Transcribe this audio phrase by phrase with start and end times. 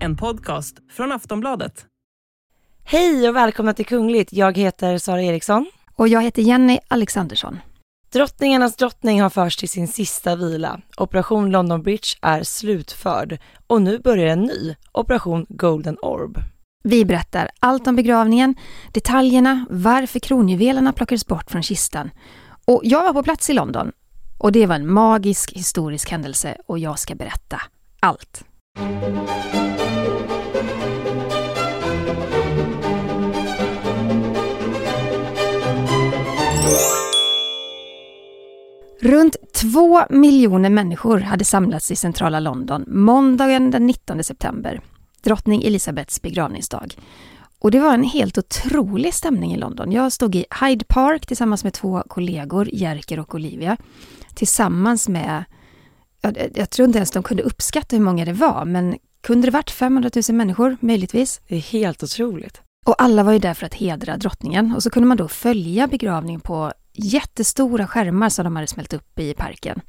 [0.00, 1.86] En podcast från Aftonbladet.
[2.84, 4.32] Hej och välkomna till Kungligt.
[4.32, 5.70] Jag heter Sara Eriksson.
[5.94, 7.58] Och jag heter Jenny Alexandersson.
[8.12, 10.80] Drottningarnas drottning har förts till sin sista vila.
[10.96, 16.38] Operation London Bridge är slutförd och nu börjar en ny, Operation Golden Orb.
[16.84, 18.54] Vi berättar allt om begravningen,
[18.92, 22.10] detaljerna, varför kronjuvelerna plockades bort från kistan.
[22.64, 23.92] Och jag var på plats i London
[24.40, 27.60] och det var en magisk historisk händelse och jag ska berätta
[28.00, 28.44] allt.
[39.00, 44.80] Runt två miljoner människor hade samlats i centrala London måndagen den 19 september,
[45.22, 46.94] drottning Elisabeths begravningsdag.
[47.58, 49.92] Och det var en helt otrolig stämning i London.
[49.92, 53.76] Jag stod i Hyde Park tillsammans med två kollegor, Jerker och Olivia,
[54.34, 55.44] tillsammans med,
[56.20, 59.50] jag, jag tror inte ens de kunde uppskatta hur många det var, men kunde det
[59.50, 61.40] varit 500 000 människor möjligtvis?
[61.48, 62.62] Det är helt otroligt.
[62.86, 65.86] Och alla var ju där för att hedra drottningen och så kunde man då följa
[65.86, 69.80] begravningen på jättestora skärmar som de hade smält upp i parken.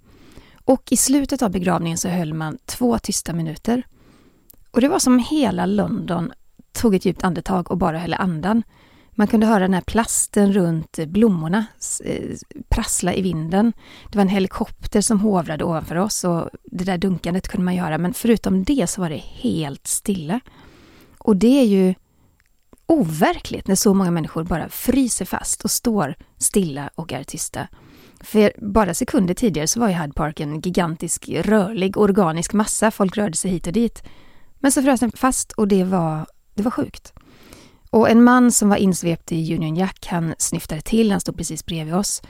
[0.65, 3.83] Och i slutet av begravningen så höll man två tysta minuter.
[4.71, 6.31] Och det var som hela London
[6.71, 8.63] tog ett djupt andetag och bara höll andan.
[9.15, 11.65] Man kunde höra den här plasten runt blommorna
[12.05, 12.29] eh,
[12.69, 13.73] prassla i vinden.
[14.11, 17.97] Det var en helikopter som hovrade ovanför oss och det där dunkandet kunde man göra,
[17.97, 20.39] men förutom det så var det helt stilla.
[21.17, 21.93] Och det är ju
[22.85, 27.67] overkligt när så många människor bara fryser fast och står stilla och är tysta.
[28.19, 33.17] För bara sekunder tidigare så var ju Hyde Park en gigantisk rörlig organisk massa, folk
[33.17, 34.03] rörde sig hit och dit.
[34.59, 37.13] Men så frös den fast och det var, det var sjukt.
[37.91, 41.65] Och en man som var insvept i Union Jack, han snyftade till, han stod precis
[41.65, 42.21] bredvid oss.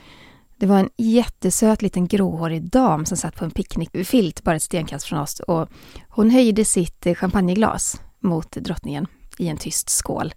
[0.56, 5.06] Det var en jättesöt liten gråhårig dam som satt på en picknickfilt bara ett stenkast
[5.06, 5.68] från oss och
[6.08, 9.06] hon höjde sitt eh, champagneglas mot drottningen
[9.38, 10.34] i en tyst skål.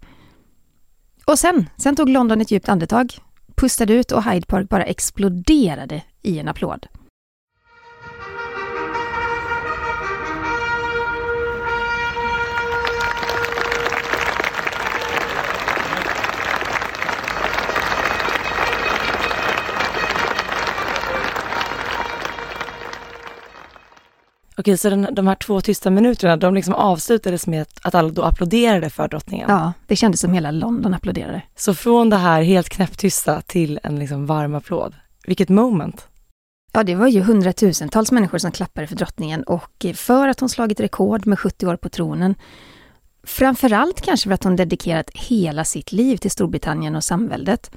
[1.24, 3.18] Och sen, sen tog London ett djupt andetag,
[3.54, 6.86] pustade ut och Hyde Park bara exploderade i en applåd.
[24.58, 28.22] Okej, så den, de här två tysta minuterna, de liksom avslutades med att alla då
[28.22, 29.50] applåderade för drottningen?
[29.50, 31.42] Ja, det kändes som hela London applåderade.
[31.56, 34.94] Så från det här helt knäpptysta till en liksom varm applåd.
[35.26, 36.08] Vilket moment!
[36.72, 40.80] Ja, det var ju hundratusentals människor som klappade för drottningen och för att hon slagit
[40.80, 42.34] rekord med 70 år på tronen.
[43.24, 47.70] Framförallt kanske för att hon dedikerat hela sitt liv till Storbritannien och samväldet.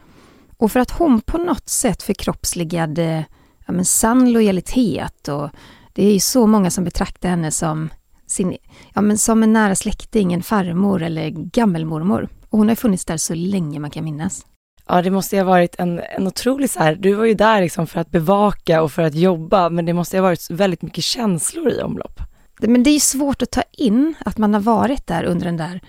[0.57, 3.25] Och för att hon på något sätt förkroppsligade
[3.65, 5.49] ja, men sann lojalitet och
[5.99, 7.89] det är ju så många som betraktar henne som,
[8.27, 8.57] sin,
[8.93, 12.29] ja, men som en nära släkting, en farmor eller gammelmormor.
[12.49, 14.45] Och hon har funnits där så länge man kan minnas.
[14.87, 17.61] Ja, det måste ju ha varit en, en otrolig så här, du var ju där
[17.61, 20.81] liksom för att bevaka och för att jobba, men det måste ju ha varit väldigt
[20.81, 22.21] mycket känslor i omlopp.
[22.59, 25.81] Men det är svårt att ta in att man har varit där under den där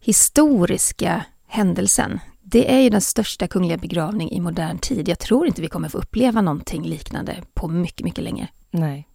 [0.00, 2.20] historiska händelsen.
[2.42, 5.08] Det är ju den största kungliga begravning i modern tid.
[5.08, 8.48] Jag tror inte vi kommer få uppleva någonting liknande på mycket, mycket länge.
[8.70, 9.08] Nej.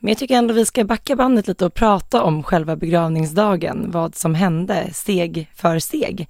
[0.00, 4.14] Men jag tycker ändå vi ska backa bandet lite och prata om själva begravningsdagen, vad
[4.14, 6.28] som hände steg för steg.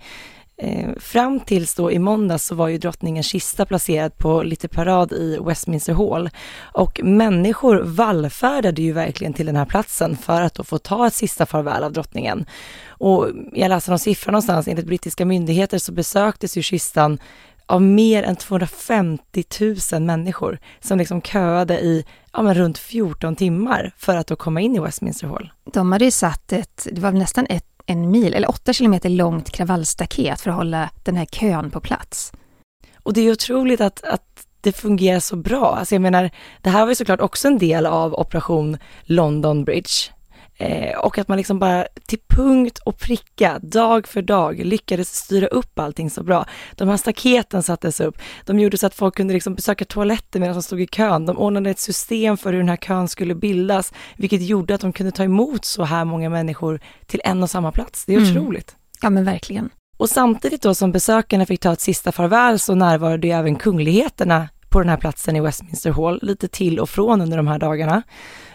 [0.63, 5.13] Eh, fram tills då i måndags så var ju drottningens kista placerad på lite parad
[5.13, 6.31] i Westminster Hall
[6.61, 11.15] och människor vallfärdade ju verkligen till den här platsen för att då få ta ett
[11.15, 12.47] sista farväl av drottningen.
[12.89, 17.19] Och jag läste någon siffra någonstans, enligt brittiska myndigheter så besöktes ju kistan
[17.69, 19.45] av mer än 250
[19.93, 24.61] 000 människor som liksom köade i ja, men runt 14 timmar för att då komma
[24.61, 25.51] in i Westminster Hall.
[25.73, 29.51] De hade ju satt ett, det var nästan ett, en mil eller åtta kilometer långt
[29.51, 32.33] kravallstaket för att hålla den här kön på plats.
[33.03, 35.77] Och det är otroligt att, att det fungerar så bra.
[35.79, 36.31] Alltså jag menar,
[36.63, 40.13] det här var ju såklart också en del av operation London Bridge.
[40.61, 45.47] Eh, och att man liksom bara till punkt och pricka, dag för dag, lyckades styra
[45.47, 46.47] upp allting så bra.
[46.75, 50.55] De här staketen sattes upp, de gjorde så att folk kunde liksom besöka toaletter medan
[50.55, 51.27] de stod i kön.
[51.27, 54.93] De ordnade ett system för hur den här kön skulle bildas, vilket gjorde att de
[54.93, 58.05] kunde ta emot så här många människor till en och samma plats.
[58.05, 58.31] Det är mm.
[58.31, 58.77] otroligt.
[59.03, 59.71] Ja men verkligen.
[59.99, 64.49] Och samtidigt då som besökarna fick ta ett sista farväl så närvarade ju även kungligheterna
[64.69, 68.03] på den här platsen i Westminster Hall, lite till och från under de här dagarna.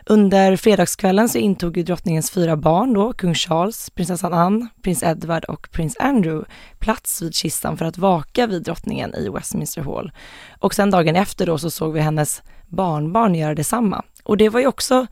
[0.06, 5.46] Under fredagskvällen så intog ju drottningens fyra barn då, kung Charles, prinsessan Anne, prins Edward
[5.46, 6.46] och prins Andrew
[6.80, 10.12] plats vid kistan för att vaka vid drottningen i Westminster Hall.
[10.60, 14.04] Och sen dagen efter då så såg vi hennes barnbarn göra detsamma.
[14.24, 15.08] Och det var ju också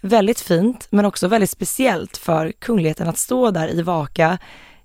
[0.00, 4.38] väldigt fint, men också väldigt speciellt för kungligheten att stå där i vaka,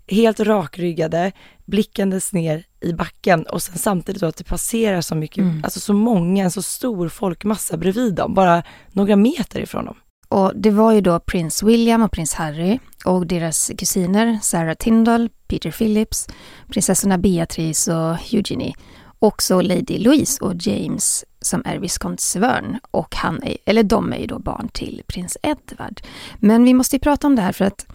[0.07, 1.31] helt rakryggade,
[1.65, 5.63] blickandes ner i backen och sen samtidigt då att det passerar så mycket, mm.
[5.63, 9.95] alltså så många, en så stor folkmassa bredvid dem, bara några meter ifrån dem.
[10.28, 15.30] Och det var ju då prins William och prins Harry och deras kusiner Sarah Tyndall,
[15.48, 16.28] Peter Phillips,
[16.68, 18.74] prinsessorna Beatrice och Eugenie.
[19.19, 24.18] Också Lady Louise och James som är viskont Severn och han är, eller de är
[24.18, 26.01] ju då barn till prins Edward.
[26.39, 27.86] Men vi måste ju prata om det här för att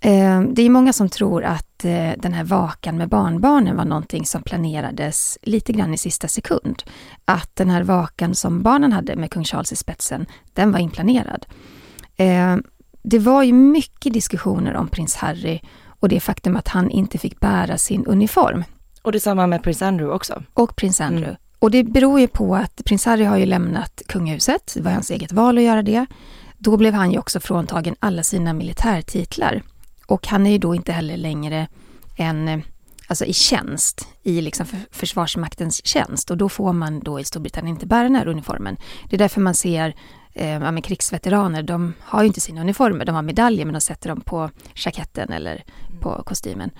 [0.00, 4.42] det är många som tror att eh, den här vakan med barnbarnen var någonting som
[4.42, 6.82] planerades lite grann i sista sekund.
[7.24, 11.46] Att den här vakan som barnen hade med kung Charles i spetsen, den var inplanerad.
[12.16, 12.56] Eh,
[13.02, 15.60] det var ju mycket diskussioner om prins Harry
[16.00, 18.64] och det faktum att han inte fick bära sin uniform.
[19.02, 20.42] Och detsamma med prins Andrew också.
[20.54, 21.28] Och prins Andrew.
[21.28, 21.36] Mm.
[21.58, 25.10] Och det beror ju på att prins Harry har ju lämnat kungahuset, det var hans
[25.10, 26.06] eget val att göra det.
[26.58, 29.62] Då blev han ju också fråntagen alla sina militärtitlar.
[30.10, 31.68] Och han är ju då inte heller längre
[32.16, 32.62] en,
[33.06, 36.30] alltså i tjänst, i liksom försvarsmaktens tjänst.
[36.30, 38.76] Och då får man då i Storbritannien inte bära den här uniformen.
[39.08, 39.94] Det är därför man ser
[40.34, 44.08] eh, ja, krigsveteraner, de har ju inte sina uniformer, de har medaljer men de sätter
[44.08, 45.64] dem på jaketten eller
[46.00, 46.70] på kostymen.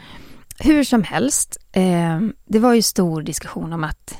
[0.58, 4.18] Hur som helst, eh, det var ju stor diskussion om att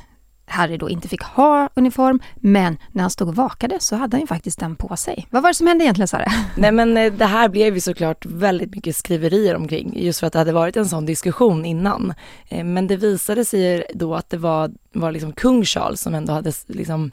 [0.51, 4.21] Harry då inte fick ha uniform, men när han stod och vakade så hade han
[4.21, 5.27] ju faktiskt den på sig.
[5.31, 6.25] Vad var det som hände egentligen Sara?
[6.57, 10.33] Nej men eh, det här blev ju såklart väldigt mycket skriverier omkring, just för att
[10.33, 12.15] det hade varit en sån diskussion innan.
[12.49, 16.33] Eh, men det visade sig då att det var, var liksom kung Charles som ändå
[16.33, 17.11] hade liksom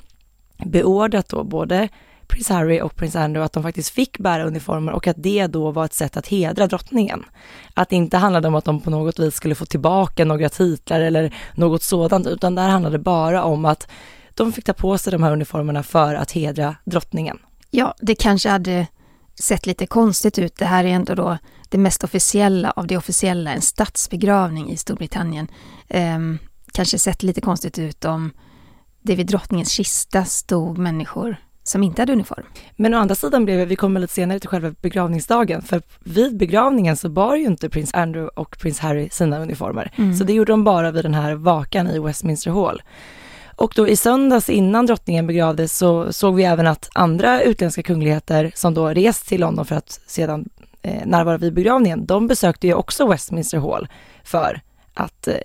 [0.65, 1.89] beordrat då både
[2.27, 5.71] prins Harry och prins Andrew att de faktiskt fick bära uniformer och att det då
[5.71, 7.25] var ett sätt att hedra drottningen.
[7.73, 10.99] Att det inte handlade om att de på något vis skulle få tillbaka några titlar
[10.99, 13.87] eller något sådant, utan där handlade det bara om att
[14.33, 17.39] de fick ta på sig de här uniformerna för att hedra drottningen.
[17.71, 18.87] Ja, det kanske hade
[19.39, 20.55] sett lite konstigt ut.
[20.55, 21.37] Det här är ändå då
[21.69, 25.47] det mest officiella av det officiella, en statsbegravning i Storbritannien.
[25.89, 26.39] Um,
[26.71, 28.31] kanske sett lite konstigt ut om
[29.01, 32.45] det vid drottningens kista stod människor som inte hade uniform.
[32.75, 36.97] Men å andra sidan blev vi kommer lite senare till själva begravningsdagen, för vid begravningen
[36.97, 39.91] så bar ju inte prins Andrew och prins Harry sina uniformer.
[39.95, 40.15] Mm.
[40.15, 42.81] Så det gjorde de bara vid den här vakan i Westminster Hall.
[43.55, 48.51] Och då i söndags innan drottningen begravdes så såg vi även att andra utländska kungligheter
[48.55, 50.49] som då rest till London för att sedan
[50.81, 53.87] eh, närvara vid begravningen, de besökte ju också Westminster Hall
[54.23, 54.61] för
[54.93, 55.35] att eh,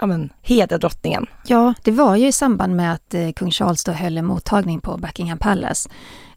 [0.00, 1.26] ja, men, hedra drottningen.
[1.46, 4.80] Ja, det var ju i samband med att eh, kung Charles då höll en mottagning
[4.80, 5.88] på Buckingham Palace.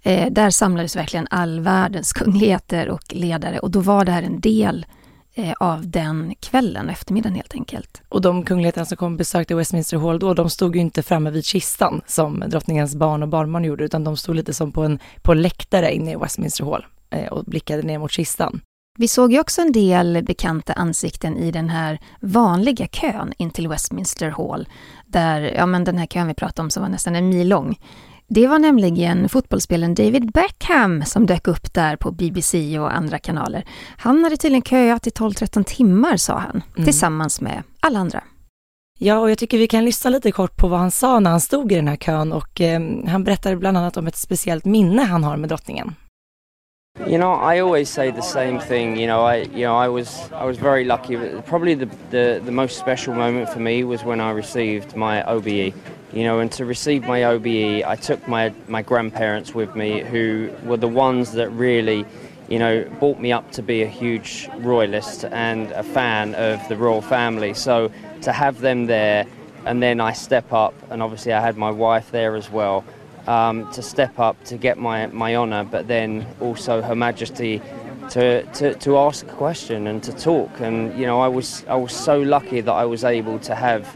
[0.02, 4.40] Eh, där samlades verkligen all världens kungligheter och ledare och då var det här en
[4.40, 4.86] del
[5.34, 8.02] eh, av den kvällen, eftermiddagen helt enkelt.
[8.10, 11.30] Och de kungligheterna som kom och besökte Westminster Hall då, de stod ju inte framme
[11.30, 15.00] vid kistan som drottningens barn och barnbarn gjorde, utan de stod lite som på en
[15.22, 18.62] på läktare inne i Westminster Hall eh, och blickade ner mot kistan.
[18.98, 23.68] Vi såg ju också en del bekanta ansikten i den här vanliga kön in till
[23.68, 24.68] Westminster Hall,
[25.06, 27.80] där, ja men den här kön vi pratade om som var nästan en mil lång.
[28.28, 33.66] Det var nämligen fotbollsspelaren David Beckham som dök upp där på BBC och andra kanaler.
[33.98, 36.86] Han hade tydligen köat i 12-13 timmar sa han, mm.
[36.86, 38.24] tillsammans med alla andra.
[39.00, 41.42] Ja, och jag tycker vi kan lyssna lite kort på vad han sa när han
[41.42, 45.04] stod i den här kön och eh, han berättade bland annat om ett speciellt minne
[45.04, 45.96] han har med drottningen.
[47.06, 48.96] You know, I always say the same thing.
[48.96, 51.18] You know, I you know I was I was very lucky.
[51.42, 55.74] Probably the, the the most special moment for me was when I received my OBE.
[56.14, 60.50] You know, and to receive my OBE, I took my my grandparents with me, who
[60.64, 62.06] were the ones that really,
[62.48, 66.78] you know, brought me up to be a huge royalist and a fan of the
[66.78, 67.54] royal family.
[67.54, 69.26] So to have them there,
[69.66, 72.86] and then I step up, and obviously I had my wife there as well
[73.28, 77.62] um, to step up to get my, my honour, but then also Her Majesty
[78.12, 80.60] to, to, to ask a question and to talk.
[80.60, 83.96] And you know, I was I was so lucky that I was able to have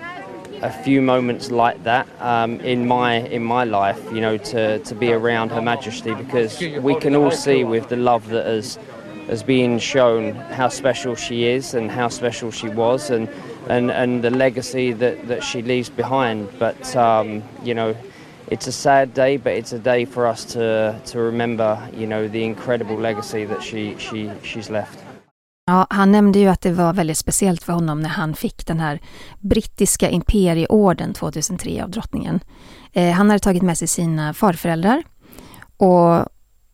[0.61, 4.01] a few moments like that um, in my in my life.
[4.11, 7.97] You know, to, to be around Her Majesty because we can all see with the
[7.97, 8.79] love that has
[9.27, 13.29] has been shown how special she is and how special she was and
[13.69, 16.49] and, and the legacy that, that she leaves behind.
[16.57, 17.95] But um, you know,
[18.49, 22.27] it's a sad day, but it's a day for us to to remember, you know,
[22.27, 24.99] the incredible legacy that she she she's left.
[25.65, 28.79] Ja, han nämnde ju att det var väldigt speciellt för honom när han fick den
[28.79, 28.99] här
[29.39, 32.39] brittiska imperieorden 2003 av drottningen.
[32.93, 35.03] Eh, han hade tagit med sig sina farföräldrar
[35.77, 36.25] och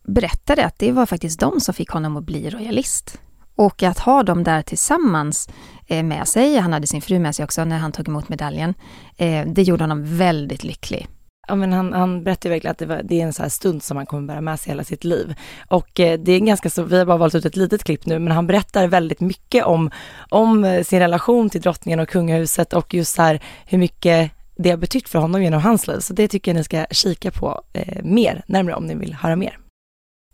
[0.04, 3.20] berättade att det var faktiskt de som fick honom att bli royalist.
[3.56, 5.48] Och att ha dem där tillsammans
[5.86, 8.74] eh, med sig, han hade sin fru med sig också när han tog emot medaljen,
[9.16, 11.08] eh, det gjorde honom väldigt lycklig.
[11.48, 13.82] Ja, men han, han berättade verkligen att det, var, det är en sån här stund
[13.82, 15.34] som han kommer bära med sig hela sitt liv.
[15.68, 18.18] Och eh, det är ganska så, vi har bara valt ut ett litet klipp nu,
[18.18, 19.90] men han berättar väldigt mycket om,
[20.30, 24.70] om eh, sin relation till drottningen och kungahuset och just så här hur mycket det
[24.70, 25.98] har betytt för honom genom hans liv.
[25.98, 29.36] Så det tycker jag ni ska kika på eh, mer, närmare om ni vill höra
[29.36, 29.58] mer.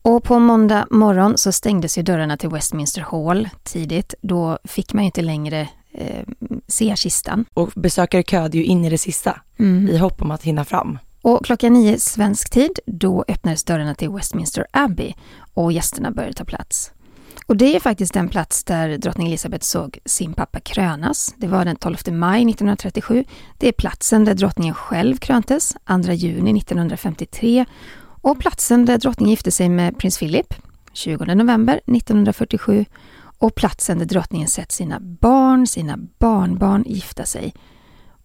[0.04, 4.14] Och på måndag morgon så stängdes ju dörrarna till Westminster Hall tidigt.
[4.21, 6.25] Då fick man ju inte längre eh,
[6.68, 7.44] se kistan.
[7.54, 9.88] Och besökare köade ju in i det sista Mm.
[9.88, 10.99] i hopp om att hinna fram.
[11.22, 15.14] Och klockan nio svensk tid, då öppnades dörrarna till Westminster Abbey
[15.54, 16.92] och gästerna började ta plats.
[17.46, 21.34] Och det är faktiskt den plats där drottning Elizabeth såg sin pappa krönas.
[21.37, 23.25] Det var den 12 maj 1937.
[23.58, 27.64] Det är platsen där drottningen själv kröntes, 2 juni 1953.
[28.22, 30.54] Och platsen där drottningen gifte sig med prins Philip,
[30.92, 32.84] 20 november 1947.
[33.42, 37.54] Och platsen där drottningen sett sina barn, sina barnbarn gifta sig.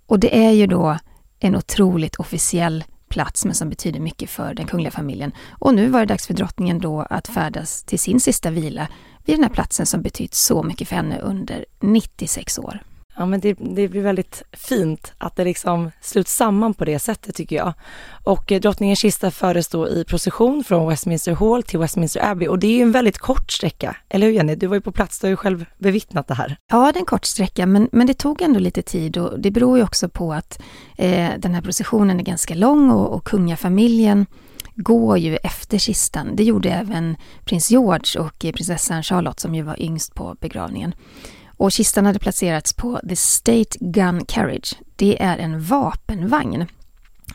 [0.06, 0.98] Och det är ju då
[1.40, 5.32] en otroligt officiell plats men som betyder mycket för den kungliga familjen.
[5.50, 8.88] Och nu var det dags för drottningen då att färdas till sin sista vila
[9.26, 12.84] vid den här platsen som betytt så mycket för henne under 96 år.
[13.18, 17.36] Ja men det, det blir väldigt fint att det liksom sluts samman på det sättet
[17.36, 17.74] tycker jag.
[18.24, 22.60] Och eh, drottningens kista fördes då i procession från Westminster Hall till Westminster Abbey och
[22.60, 24.56] det är ju en väldigt kort sträcka, eller hur Jenny?
[24.56, 26.58] Du var ju på plats, du har ju själv bevittnat det här.
[26.72, 29.52] Ja, det är en kort sträcka, men, men det tog ändå lite tid och det
[29.52, 30.62] beror ju också på att
[30.98, 34.26] eh, den här processionen är ganska lång och, och kungafamiljen
[34.76, 36.36] går ju efter kistan.
[36.36, 40.94] Det gjorde även prins George och eh, prinsessan Charlotte som ju var yngst på begravningen.
[41.58, 44.76] Och kistan hade placerats på The State Gun Carriage.
[44.96, 46.66] Det är en vapenvagn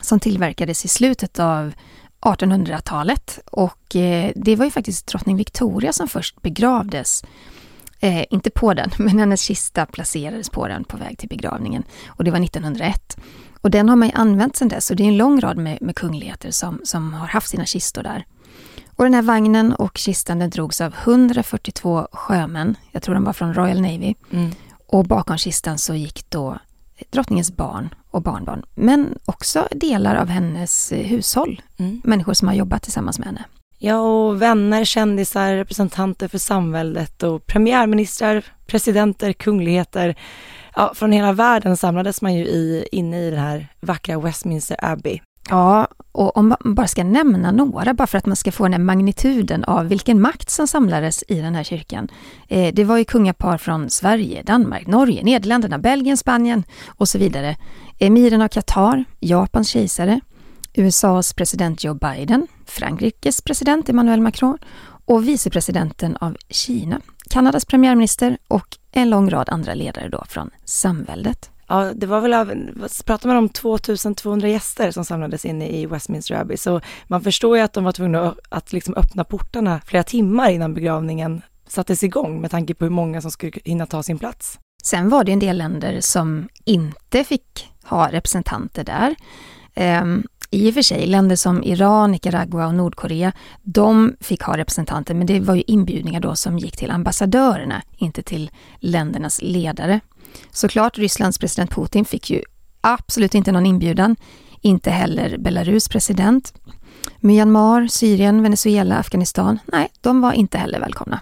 [0.01, 1.73] som tillverkades i slutet av
[2.21, 7.23] 1800-talet och eh, det var ju faktiskt drottning Victoria som först begravdes.
[7.99, 12.23] Eh, inte på den, men hennes kista placerades på den på väg till begravningen och
[12.23, 13.17] det var 1901.
[13.61, 15.77] Och den har man ju använt sedan dess och det är en lång rad med,
[15.81, 18.25] med kungligheter som, som har haft sina kistor där.
[18.95, 23.33] Och den här vagnen och kistan den drogs av 142 sjömän, jag tror de var
[23.33, 24.15] från Royal Navy.
[24.87, 26.57] Och bakom kistan så gick då
[27.09, 32.01] drottningens barn och barnbarn, men också delar av hennes eh, hushåll, Mm.
[32.03, 33.43] människor som har jobbat tillsammans med henne.
[33.77, 40.15] Ja, och vänner, kändisar, representanter för samväldet och premiärministrar, presidenter, kungligheter.
[40.75, 45.21] Ja, från hela världen samlades man ju i, inne i den här vackra Westminster Abbey.
[45.49, 48.73] Ja, och om man bara ska nämna några, bara för att man ska få den
[48.73, 52.07] här magnituden av vilken makt som samlades i den här kyrkan.
[52.47, 57.57] Eh, det var ju kungapar från Sverige, Danmark, Norge, Nederländerna, Belgien, Spanien och så vidare.
[57.99, 60.19] Emiren av Qatar, Japans kejsare,
[60.73, 64.57] USAs president Joe Biden, Frankrikes president Emmanuel Macron
[65.05, 71.52] och vicepresidenten av Kina, Kanadas premiärminister och en lång rad andra ledare då från samväldet.
[71.73, 72.53] Ja, det var väl, av-
[73.05, 77.63] pratar man om 2200 gäster som samlades inne i Westminster Abbey, så man förstår ju
[77.63, 82.41] att de var tvungna att, att liksom öppna portarna flera timmar innan begravningen sattes igång
[82.41, 84.59] med tanke på hur många som skulle hinna ta sin plats.
[84.83, 89.15] Sen var det en del länder som inte fick ha representanter där.
[90.01, 95.13] Um, I och för sig, länder som Iran, Nicaragua och Nordkorea, de fick ha representanter,
[95.13, 99.99] men det var ju inbjudningar då som gick till ambassadörerna, inte till ländernas ledare.
[100.51, 102.41] Såklart, Rysslands president Putin fick ju
[102.81, 104.15] absolut inte någon inbjudan,
[104.61, 106.53] inte heller Belarus president.
[107.19, 111.19] Myanmar, Syrien, Venezuela, Afghanistan, nej, de var inte heller välkomna.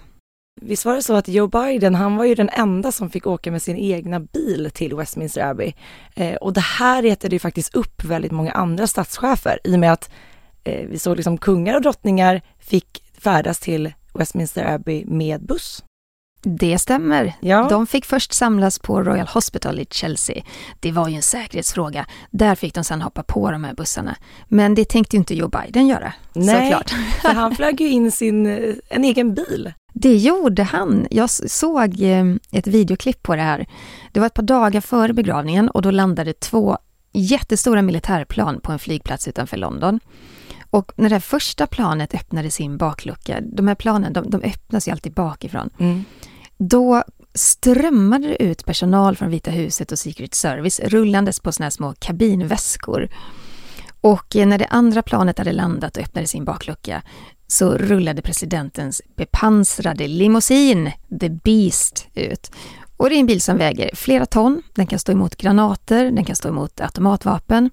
[0.61, 3.51] Visst var det så att Joe Biden, han var ju den enda som fick åka
[3.51, 5.73] med sin egna bil till Westminster Abbey.
[6.15, 9.93] Eh, och det här retade ju faktiskt upp väldigt många andra statschefer i och med
[9.93, 10.11] att
[10.63, 15.83] eh, vi såg liksom kungar och drottningar fick färdas till Westminster Abbey med buss.
[16.43, 17.33] Det stämmer.
[17.39, 17.67] Ja.
[17.69, 20.43] De fick först samlas på Royal Hospital i Chelsea.
[20.79, 22.05] Det var ju en säkerhetsfråga.
[22.31, 24.15] Där fick de sedan hoppa på de här bussarna.
[24.47, 26.71] Men det tänkte ju inte Joe Biden göra, Nej.
[26.71, 26.89] såklart.
[27.21, 29.73] För han flög ju in sin, eh, en egen bil.
[29.93, 31.07] Det gjorde han.
[31.11, 33.67] Jag såg eh, ett videoklipp på det här.
[34.11, 36.77] Det var ett par dagar före begravningen och då landade två
[37.13, 39.99] jättestora militärplan på en flygplats utanför London.
[40.69, 44.91] Och när det första planet öppnade sin baklucka, de här planen de, de öppnas ju
[44.91, 45.69] alltid bakifrån,
[46.69, 47.03] då
[47.33, 51.93] strömmade det ut personal från Vita huset och Secret Service rullandes på såna här små
[51.99, 53.09] kabinväskor.
[54.01, 57.01] Och eh, när det andra planet hade landat och öppnade sin baklucka
[57.47, 62.51] så rullade presidentens bepansrade limousin, The Beast, ut.
[62.97, 66.25] Och det är en bil som väger flera ton, den kan stå emot granater, den
[66.25, 67.69] kan stå emot automatvapen.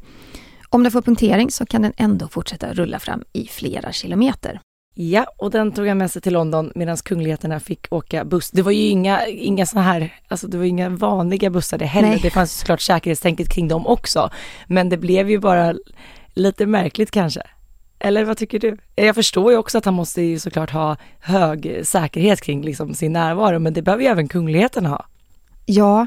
[0.68, 4.61] Om den får punktering så kan den ändå fortsätta rulla fram i flera kilometer.
[5.00, 8.50] Ja, och den tog han med sig till London medan kungligheterna fick åka buss.
[8.50, 12.09] Det var ju inga, inga såna här, alltså det var inga vanliga bussar det heller.
[12.09, 12.21] Nej.
[12.23, 14.31] Det fanns såklart säkerhetstänket kring dem också.
[14.67, 15.75] Men det blev ju bara
[16.38, 17.43] Lite märkligt kanske?
[17.99, 18.76] Eller vad tycker du?
[18.95, 23.12] Jag förstår ju också att han måste ju såklart ha hög säkerhet kring liksom sin
[23.12, 25.07] närvaro, men det behöver ju även kungligheten ha.
[25.67, 26.07] Ja,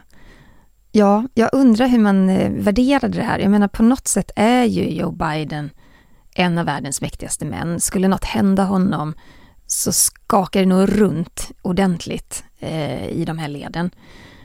[0.91, 3.39] ja, jag undrar hur man eh, värderade det här.
[3.39, 5.69] Jag menar på något sätt är ju Joe Biden
[6.35, 7.79] en av världens mäktigaste män.
[7.79, 9.13] Skulle något hända honom
[9.67, 13.91] så skakar det nog runt ordentligt eh, i de här leden.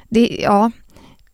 [0.09, 0.71] Det, ja,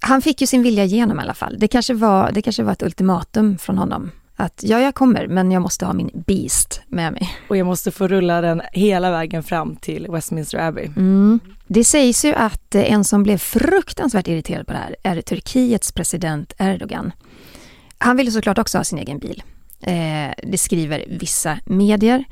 [0.01, 1.57] han fick ju sin vilja igenom i alla fall.
[1.59, 4.11] Det kanske var, det kanske var ett ultimatum från honom.
[4.37, 7.31] Att ja, jag kommer, men jag måste ha min Beast med mig.
[7.49, 10.85] Och jag måste få rulla den hela vägen fram till Westminster Abbey.
[10.85, 11.41] Mm.
[11.67, 15.93] Det sägs ju att eh, en som blev fruktansvärt irriterad på det här är Turkiets
[15.93, 17.13] president Erdogan.
[17.99, 19.43] Han ville såklart också ha sin egen bil.
[19.83, 22.25] Eh, det skriver vissa medier.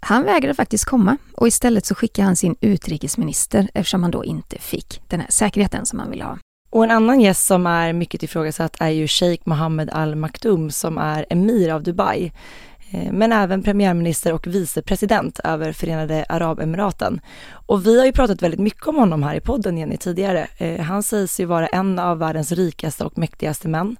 [0.00, 4.58] Han vägrade faktiskt komma och istället så skickade han sin utrikesminister eftersom han då inte
[4.58, 6.38] fick den här säkerheten som han ville ha.
[6.70, 10.98] Och en annan gäst som är mycket ifrågasatt är ju Sheikh Mohammed Al Maktoum som
[10.98, 12.32] är emir av Dubai
[12.90, 17.20] eh, men även premiärminister och vicepresident över Förenade Arabemiraten.
[17.50, 20.46] Och vi har ju pratat väldigt mycket om honom här i podden Jenny tidigare.
[20.58, 23.96] Eh, han sägs ju vara en av världens rikaste och mäktigaste män.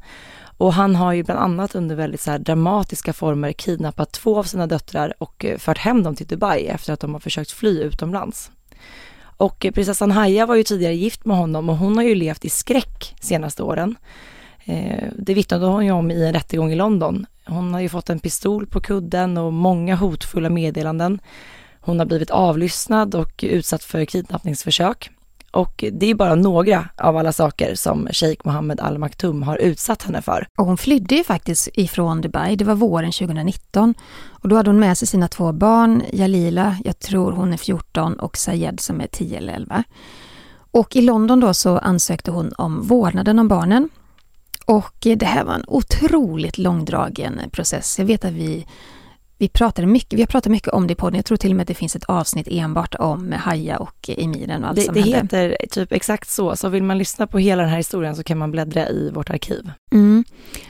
[0.56, 4.66] Och han har ju bland annat under väldigt så dramatiska former kidnappat två av sina
[4.66, 8.50] döttrar och eh, fört hem dem till Dubai efter att de har försökt fly utomlands.
[9.36, 12.44] Och eh, prinsessan Haya var ju tidigare gift med honom och hon har ju levt
[12.44, 13.96] i skräck senaste åren.
[14.64, 17.26] Eh, det vittnade hon ju om i en rättegång i London.
[17.44, 21.20] Hon har ju fått en pistol på kudden och många hotfulla meddelanden.
[21.80, 25.10] Hon har blivit avlyssnad och utsatt för kidnappningsförsök.
[25.56, 30.02] Och det är bara några av alla saker som Sheikh Mohammed Al Maktoum har utsatt
[30.02, 30.48] henne för.
[30.56, 33.94] Och hon flydde ju faktiskt ifrån Dubai, det var våren 2019.
[34.42, 38.14] Och då hade hon med sig sina två barn, Jalila, jag tror hon är 14,
[38.14, 39.84] och Sayed som är 10 eller 11.
[40.70, 43.88] Och i London då så ansökte hon om vårdnaden om barnen.
[44.66, 47.98] Och det här var en otroligt långdragen process.
[47.98, 48.66] Jag vet att vi
[49.38, 51.16] vi pratade mycket, vi har pratat mycket om det i podden.
[51.16, 54.64] Jag tror till och med att det finns ett avsnitt enbart om Haja och Emiren
[54.64, 55.16] och allt det, som det hände.
[55.16, 58.38] heter typ exakt så, så vill man lyssna på hela den här historien så kan
[58.38, 59.70] man bläddra i vårt arkiv.
[59.92, 60.24] Mm.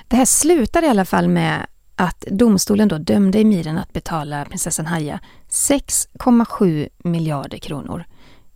[0.09, 4.87] Det här slutar i alla fall med att domstolen då dömde Emiren att betala prinsessan
[4.87, 8.05] Haja 6,7 miljarder kronor.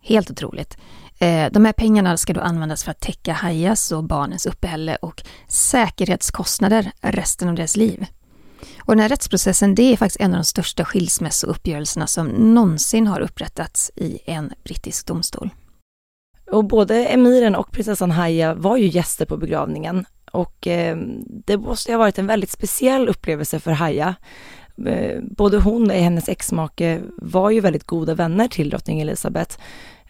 [0.01, 0.77] Helt otroligt.
[1.19, 5.23] Eh, de här pengarna ska då användas för att täcka Hajas och barnens uppehälle och
[5.47, 8.05] säkerhetskostnader resten av deras liv.
[8.81, 13.19] Och den här rättsprocessen det är faktiskt en av de största skilsmässouppgörelserna som någonsin har
[13.19, 15.49] upprättats i en brittisk domstol.
[16.51, 20.97] Och både emiren och prinsessan Haya var ju gäster på begravningen och eh,
[21.45, 24.15] det måste ha varit en väldigt speciell upplevelse för Haya.
[24.85, 29.57] Eh, både hon och hennes exmake var ju väldigt goda vänner till drottning Elizabeth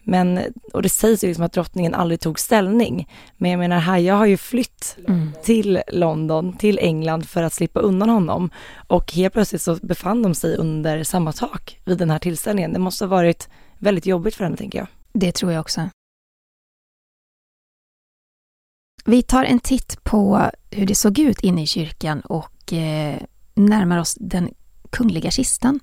[0.04, 0.40] men,
[0.72, 3.08] och det sägs ju liksom att drottningen aldrig tog ställning.
[3.36, 5.32] Men jag menar, Haja har ju flytt mm.
[5.44, 8.50] till London, till England för att slippa undan honom.
[8.88, 12.72] Och helt plötsligt så befann de sig under samma tak vid den här tillställningen.
[12.72, 14.88] Det måste ha varit väldigt jobbigt för henne, tänker jag.
[15.12, 15.88] Det tror jag också.
[19.04, 23.16] Vi tar en titt på hur det såg ut inne i kyrkan och eh,
[23.54, 24.54] närmar oss den
[24.90, 25.80] kungliga kistan.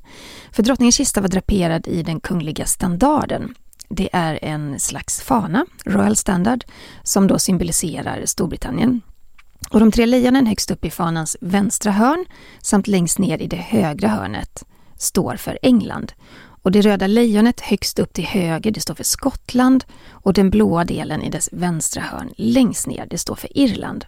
[0.51, 3.55] För drottningens kista var draperad i den kungliga standarden
[3.89, 6.65] det är en slags fana, Royal Standard,
[7.03, 9.01] som då symboliserar Storbritannien.
[9.69, 12.25] Och de tre lejonen högst upp i fanans vänstra hörn
[12.61, 14.65] samt längst ner i det högra hörnet
[14.97, 16.13] står för England.
[16.61, 20.85] Och det röda lejonet högst upp till höger, det står för Skottland och den blåa
[20.85, 24.05] delen i dess vänstra hörn längst ner, det står för Irland.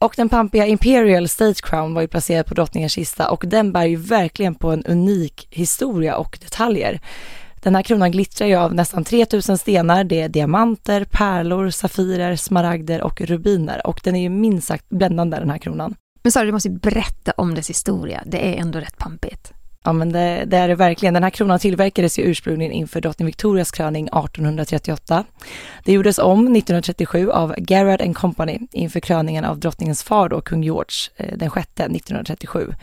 [0.00, 3.84] Och den pampiga Imperial State Crown var ju placerad på drottningens kista och den bär
[3.84, 7.00] ju verkligen på en unik historia och detaljer.
[7.62, 10.04] Den här kronan glittrar ju av nästan 3000 stenar.
[10.04, 15.36] Det är diamanter, pärlor, safirer, smaragder och rubiner och den är ju minst sagt bländande
[15.36, 15.94] den här kronan.
[16.22, 18.22] Men Sara, du måste ju berätta om dess historia.
[18.26, 19.52] Det är ändå rätt pampigt.
[19.84, 21.14] Ja men det, det, är det verkligen.
[21.14, 25.24] Den här kronan tillverkades ju ursprungligen inför drottning Victorias kröning 1838.
[25.84, 30.94] Det gjordes om 1937 av Garrard Company inför kröningen av drottningens far då, kung George
[31.16, 32.74] eh, den sjätte 1937.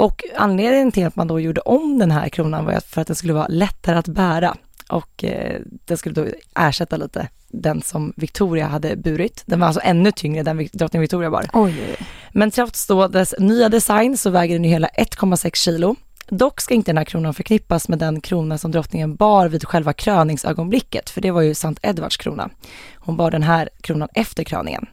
[0.00, 3.16] Och anledningen till att man då gjorde om den här kronan var för att den
[3.16, 4.56] skulle vara lättare att bära
[4.88, 9.42] och eh, den skulle då ersätta lite den som Victoria hade burit.
[9.46, 11.46] Den var alltså ännu tyngre än drottning Victoria var.
[11.52, 11.96] Oj.
[12.32, 15.96] Men trots då dess nya design så väger den ju hela 1,6 kilo.
[16.28, 19.92] Dock ska inte den här kronan förknippas med den krona som drottningen bar vid själva
[19.92, 22.50] kröningsögonblicket, för det var ju Sankt Edvards krona.
[22.94, 24.86] Hon bar den här kronan efter kröningen.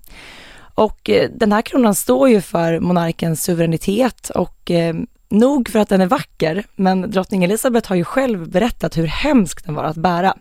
[0.78, 4.96] Och eh, den här kronan står ju för monarkens suveränitet och eh,
[5.30, 9.66] nog för att den är vacker, men drottning Elizabeth har ju själv berättat hur hemsk
[9.66, 10.38] den var att bära.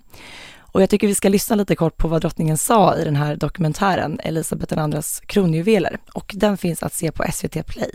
[0.59, 3.37] Och jag tycker vi ska lyssna lite kort på vad drottningen sa i den här
[3.37, 7.91] dokumentären Elisabeth IIs kronjuveler och den finns att se på SVT Play.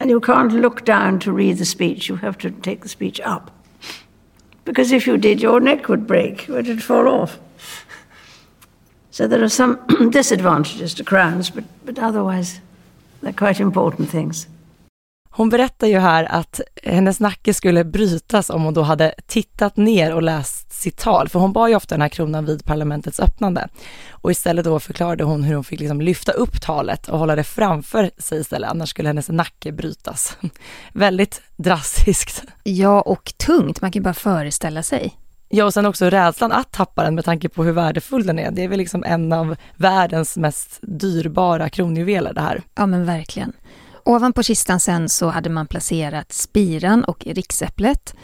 [0.00, 3.20] And you can't look down to read the speech, you have to take the speech
[3.20, 3.50] up.
[4.64, 7.38] Because if you did, your neck would break, it would fall off.
[9.12, 9.76] So there are some
[10.12, 12.60] disadvantages to crowns, but, but otherwise
[13.20, 14.46] they're quite important things.
[15.30, 20.14] Hon berättar ju här att hennes nacke skulle brytas om hon då hade tittat ner
[20.14, 23.68] och läst sitt tal, för hon bar ju ofta den här kronan vid parlamentets öppnande.
[24.10, 27.44] Och istället då förklarade hon hur hon fick liksom lyfta upp talet och hålla det
[27.44, 30.36] framför sig istället, annars skulle hennes nacke brytas.
[30.92, 32.44] Väldigt drastiskt.
[32.62, 33.80] Ja, och tungt.
[33.80, 35.16] Man kan ju bara föreställa sig.
[35.54, 38.50] Ja, och sen också rädslan att tappa den med tanke på hur värdefull den är.
[38.50, 42.62] Det är väl liksom en av världens mest dyrbara kronjuveler det här.
[42.74, 43.52] Ja, men verkligen.
[44.04, 48.14] Ovanpå kistan sen så hade man placerat spiran och riksäpplet.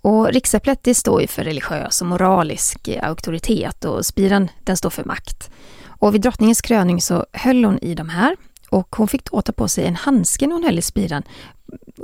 [0.00, 5.04] Och riksäpplet det står ju för religiös och moralisk auktoritet och spiran den står för
[5.04, 5.50] makt.
[5.86, 8.36] Och vid drottningens kröning så höll hon i de här
[8.70, 11.22] och hon fick då ta på sig en handske när hon höll i spiran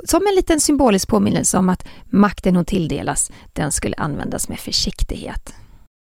[0.03, 5.53] som en liten symbolisk påminnelse om att makten hon tilldelas, den skulle användas med försiktighet.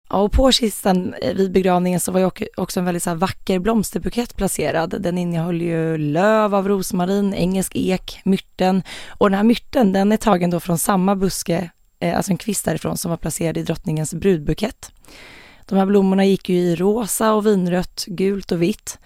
[0.09, 4.35] och på kistan eh, vid begravningen så var ju också en väldigt så vacker blomsterbukett
[4.35, 5.01] placerad.
[5.01, 10.17] Den innehöll ju löv av rosmarin, engelsk ek, myrten och den här myrten den är
[10.17, 14.13] tagen då från samma buske, eh, alltså en kvist därifrån som var placerad i drottningens
[14.13, 14.91] brudbukett.
[15.65, 18.99] De här blommorna gick ju i rosa och vinrött, gult och vitt.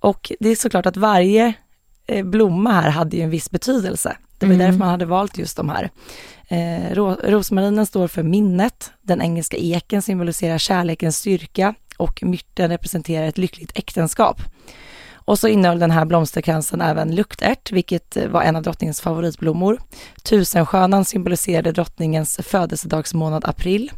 [0.00, 1.52] Och det är såklart att varje
[2.06, 4.16] eh, blomma här hade ju en viss betydelse.
[4.38, 4.66] Det var mm.
[4.66, 5.90] därför man hade valt just de här.
[6.48, 13.38] Eh, rosmarinen står för minnet, den engelska eken symboliserar kärlekens styrka och myrten representerar ett
[13.38, 14.40] lyckligt äktenskap.
[15.28, 19.80] Och så innehöll den här blomsterkransen även luktärt, vilket var en av drottningens favoritblommor.
[20.22, 23.92] Tusenskönan symboliserade drottningens födelsedagsmånad april.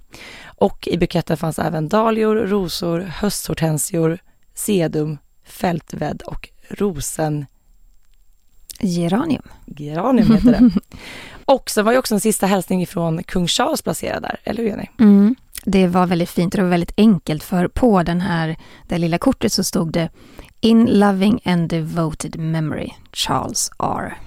[0.44, 4.18] Och i buketten fanns även dahlior, rosor, hösthortensior,
[4.54, 5.18] sedum,
[5.50, 7.46] fältvedd och rosen
[8.80, 9.42] Geranium.
[9.66, 10.70] Geranium heter det.
[11.44, 14.70] och så var ju också en sista hälsning från kung Charles placerad där, eller hur
[14.70, 14.86] Jenny?
[14.98, 15.34] Mm.
[15.64, 18.56] Det var väldigt fint och det var väldigt enkelt för på den här,
[18.88, 20.08] det lilla kortet så stod det
[20.60, 24.18] In loving and devoted memory, Charles R.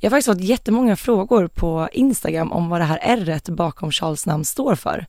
[0.00, 4.26] Jag har faktiskt fått jättemånga frågor på Instagram om vad det här R bakom Charles
[4.26, 5.06] namn står för.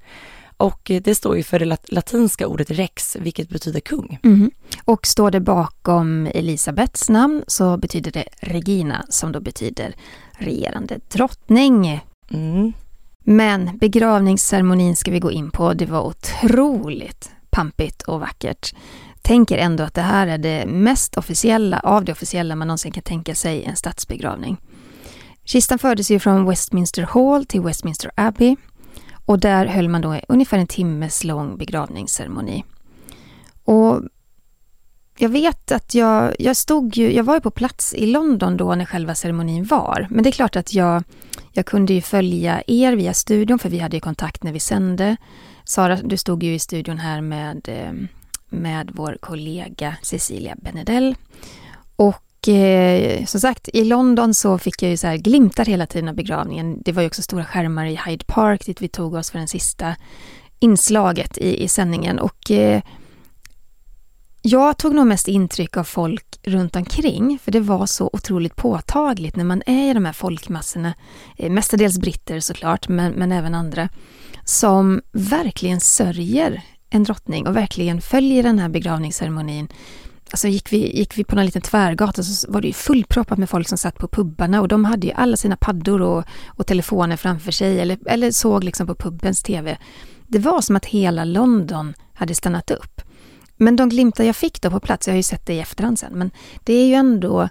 [0.62, 4.20] Och det står ju för det latinska ordet rex, vilket betyder kung.
[4.24, 4.52] Mm.
[4.86, 9.96] Och står det bakom Elisabets namn så betyder det Regina, som då betyder
[10.32, 12.02] regerande drottning.
[12.32, 12.74] Mm.
[13.24, 15.74] Men begravningsceremonin ska vi gå in på.
[15.74, 18.76] Det var otroligt pampigt och vackert.
[19.22, 23.04] Tänker ändå att det här är det mest officiella av det officiella man någonsin kan
[23.04, 24.58] tänka sig en statsbegravning.
[25.44, 28.56] Kistan fördes ju från Westminster Hall till Westminster Abbey
[29.26, 32.64] och där höll man då ungefär en timmes lång begravningsceremoni.
[33.64, 34.02] Och
[35.18, 38.76] jag vet att jag, jag stod ju, jag var ju på plats i London då
[38.76, 40.08] när själva ceremonin var.
[40.10, 41.04] Men det är klart att jag,
[41.52, 45.18] jag kunde ju följa er via studion för vi hade ju kontakt när vi sände.
[45.64, 47.94] Sara, du stod ju i studion här med, eh,
[48.50, 51.16] med vår kollega Cecilia Benedell.
[51.96, 56.10] Och eh, som sagt, i London så fick jag ju så här glimtar hela tiden
[56.10, 56.82] av begravningen.
[56.82, 59.48] Det var ju också stora skärmar i Hyde Park dit vi tog oss för den
[59.48, 59.96] sista
[60.60, 62.20] inslaget i, i sändningen.
[62.20, 62.82] Och eh,
[64.42, 69.36] jag tog nog mest intryck av folk runt omkring, för det var så otroligt påtagligt
[69.36, 70.94] när man är i de här folkmassorna,
[71.38, 73.90] eh, mestadels britter såklart, men, men även andra,
[74.46, 79.68] som verkligen sörjer en drottning och verkligen följer den här begravningsceremonin
[80.32, 83.50] Alltså gick vi, gick vi på någon liten tvärgata så var det ju fullproppat med
[83.50, 87.18] folk som satt på pubbarna och de hade ju alla sina paddor och, och telefoner
[87.18, 89.78] framför sig eller, eller såg liksom på pubens TV.
[90.28, 93.02] Det var som att hela London hade stannat upp.
[93.58, 96.00] Men de glimtar jag fick då på plats, jag har ju sett det i efterhand
[96.00, 96.32] sen, men
[96.64, 97.50] det är ju ändå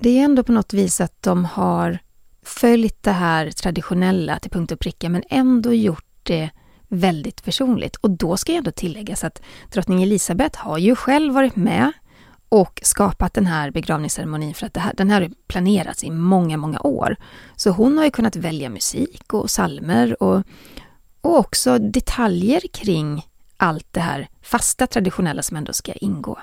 [0.00, 1.98] det är ändå på något vis att de har
[2.42, 6.50] följt det här traditionella till punkt och pricka men ändå gjort det
[6.94, 7.96] väldigt personligt.
[7.96, 11.92] Och då ska jag ändå tilläggas att drottning Elisabeth har ju själv varit med
[12.48, 16.80] och skapat den här begravningsceremonin för att här, den här har planerats i många, många
[16.80, 17.16] år.
[17.56, 20.42] Så hon har ju kunnat välja musik och salmer och,
[21.20, 23.26] och också detaljer kring
[23.56, 26.38] allt det här fasta traditionella som ändå ska ingå.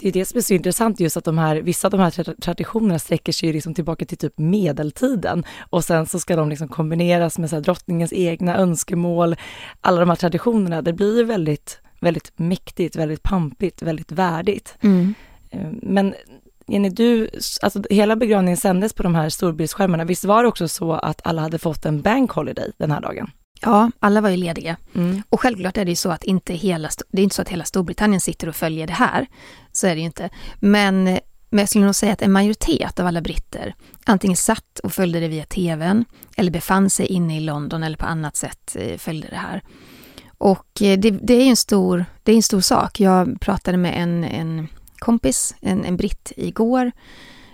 [0.00, 2.40] Det är det som är så intressant just att de här, vissa av de här
[2.40, 7.38] traditionerna sträcker sig liksom tillbaka till typ medeltiden och sen så ska de liksom kombineras
[7.38, 9.36] med så drottningens egna önskemål.
[9.80, 14.78] Alla de här traditionerna, det blir väldigt, väldigt mäktigt, väldigt pampigt, väldigt värdigt.
[14.80, 15.14] Mm.
[15.50, 16.14] Eh, men
[16.66, 17.30] Jenny, du,
[17.62, 20.04] alltså hela begravningen sändes på de här storbildsskärmarna.
[20.04, 23.30] Visst var det också så att alla hade fått en bank holiday den här dagen?
[23.62, 24.76] Ja, alla var ju lediga.
[24.94, 25.22] Mm.
[25.28, 27.64] Och självklart är det ju så att inte hela, det är inte så att hela
[27.64, 29.26] Storbritannien sitter och följer det här.
[29.72, 30.30] Så är det ju inte.
[30.60, 31.18] Men
[31.50, 35.20] men jag skulle nog säga att en majoritet av alla britter antingen satt och följde
[35.20, 36.04] det via tvn
[36.36, 39.62] eller befann sig inne i London eller på annat sätt eh, följde det här.
[40.38, 43.00] Och eh, det, det, är en stor, det är en stor sak.
[43.00, 44.68] Jag pratade med en, en
[44.98, 46.92] kompis, en, en britt, igår.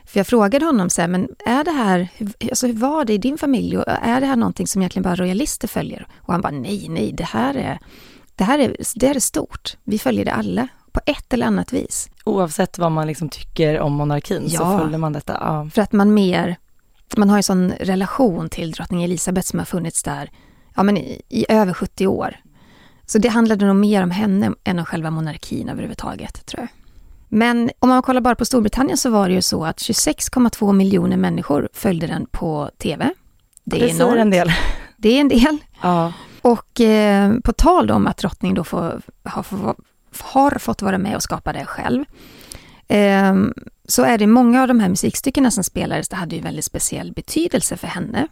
[0.04, 2.08] För jag frågade honom så här, men är det här,
[2.50, 5.16] alltså hur var det i din familj och är det här någonting som egentligen bara
[5.16, 6.06] royalister följer?
[6.16, 7.78] Och han bara, nej, nej, det här är,
[8.36, 9.76] det här är, det här är stort.
[9.84, 12.10] Vi följer det alla på ett eller annat vis.
[12.24, 15.38] Oavsett vad man liksom tycker om monarkin ja, så följer man detta?
[15.40, 15.70] Ja.
[15.74, 16.56] För att man mer,
[17.16, 20.30] man har en sån relation till drottning Elisabeth som har funnits där
[20.76, 22.36] ja, men i, i över 70 år.
[23.06, 26.83] Så det handlade nog mer om henne än om själva monarkin överhuvudtaget, tror jag.
[27.34, 31.16] Men om man kollar bara på Storbritannien så var det ju så att 26,2 miljoner
[31.16, 33.10] människor följde den på TV.
[33.64, 34.18] Det, det är enormt.
[34.18, 34.52] en del.
[34.96, 35.58] Det är en del.
[35.82, 36.12] Ja.
[36.42, 39.74] Och eh, på tal om att drottning då får, har,
[40.20, 42.04] har fått vara med och skapa det själv,
[42.88, 43.34] eh,
[43.88, 47.12] så är det många av de här musikstyckena som spelades, det hade ju väldigt speciell
[47.12, 48.28] betydelse för henne.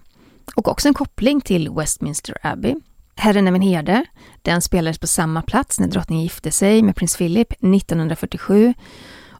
[0.54, 2.74] Och också en koppling till Westminster Abbey.
[3.16, 4.04] Herren är min herde,
[4.42, 8.74] den spelades på samma plats när drottningen gifte sig med prins Philip 1947.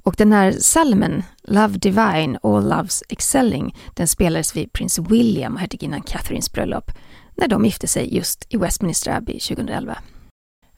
[0.04, 5.60] Och den här salmen, Love Divine, All Loves Excelling, den spelades vid prins William och
[5.60, 6.90] hertiginnan Catherines bröllop
[7.34, 9.98] när de gifte sig just i Westminster Abbey 2011.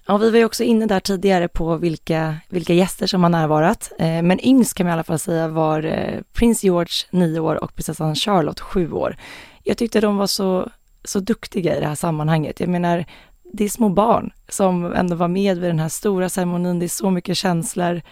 [0.07, 3.92] Ja, vi var ju också inne där tidigare på vilka, vilka gäster som har närvarat.
[3.98, 7.64] Eh, men yngst kan man i alla fall säga var eh, prins George, nio år,
[7.64, 9.16] och prinsessan Charlotte, sju år.
[9.62, 10.70] Jag tyckte de var så,
[11.05, 12.61] så duktiga i det här sammanhanget.
[12.61, 13.05] Jag menar,
[13.53, 16.79] det är små barn som ändå var med vid den här stora ceremonin.
[16.79, 18.03] Det är så mycket känslor.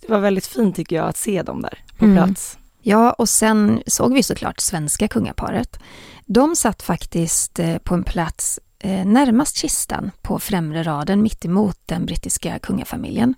[0.00, 2.16] Det var väldigt fint tycker jag att se dem där på mm.
[2.16, 2.58] plats.
[2.86, 5.78] Ja, och sen såg vi såklart svenska kungaparet.
[6.26, 11.78] De satt faktiskt eh, på en plats eh, närmast kistan på främre raden mitt emot
[11.86, 13.34] den brittiska kungafamiljen.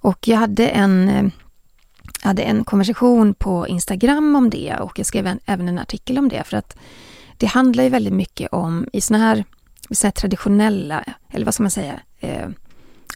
[0.00, 1.24] Och jag hade en, eh,
[2.22, 6.28] hade en konversation på Instagram om det och jag skrev en, även en artikel om
[6.28, 6.76] det för att
[7.36, 9.44] det handlar ju väldigt mycket om i sådana här,
[9.90, 12.48] så här traditionella, eller vad ska man säga, eh,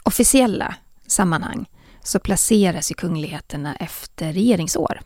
[0.03, 0.75] officiella
[1.07, 1.67] sammanhang
[2.03, 5.01] så placeras ju kungligheterna efter regeringsår.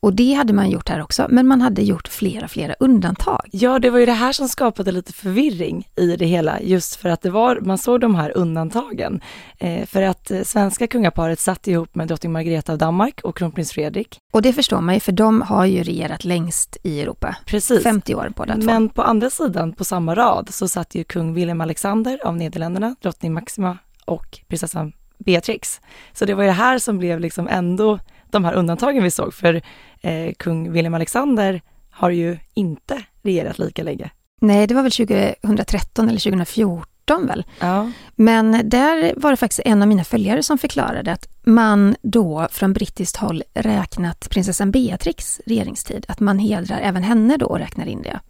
[0.00, 3.48] Och det hade man gjort här också, men man hade gjort flera, flera undantag.
[3.52, 7.08] Ja, det var ju det här som skapade lite förvirring i det hela, just för
[7.08, 9.20] att det var, man såg de här undantagen.
[9.58, 13.72] Eh, för att eh, svenska kungaparet satt ihop med drottning Margareta av Danmark och kronprins
[13.72, 14.18] Fredrik.
[14.32, 17.36] Och det förstår man ju, för de har ju regerat längst i Europa.
[17.46, 17.82] Precis.
[17.82, 18.62] 50 år båda två.
[18.62, 22.96] Men på andra sidan, på samma rad, så satt ju kung Wilhelm Alexander av Nederländerna,
[23.00, 25.80] drottning Maxima och prinsessan Beatrix.
[26.12, 27.98] Så det var ju det här som blev liksom ändå
[28.36, 29.62] de här undantagen vi såg, för
[30.00, 34.10] eh, kung William Alexander har ju inte regerat lika länge.
[34.40, 37.44] Nej, det var väl 2013 eller 2014 väl?
[37.60, 37.90] Ja.
[38.14, 42.72] Men där var det faktiskt en av mina följare som förklarade att man då från
[42.72, 48.02] brittiskt håll räknat prinsessan Beatrix regeringstid, att man hedrar även henne då och räknar in
[48.02, 48.20] det.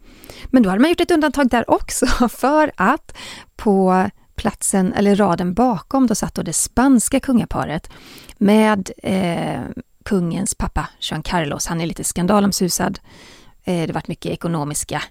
[0.45, 3.17] Men då hade man gjort ett undantag där också för att
[3.55, 7.89] på platsen, eller raden bakom, då satt då det spanska kungaparet
[8.37, 9.61] med eh,
[10.07, 11.67] kungens pappa, Jean Carlos.
[11.67, 12.99] Han är lite skandalomsusad.
[13.63, 15.03] Eh, det varit mycket ekonomiska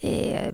[0.00, 0.52] eh,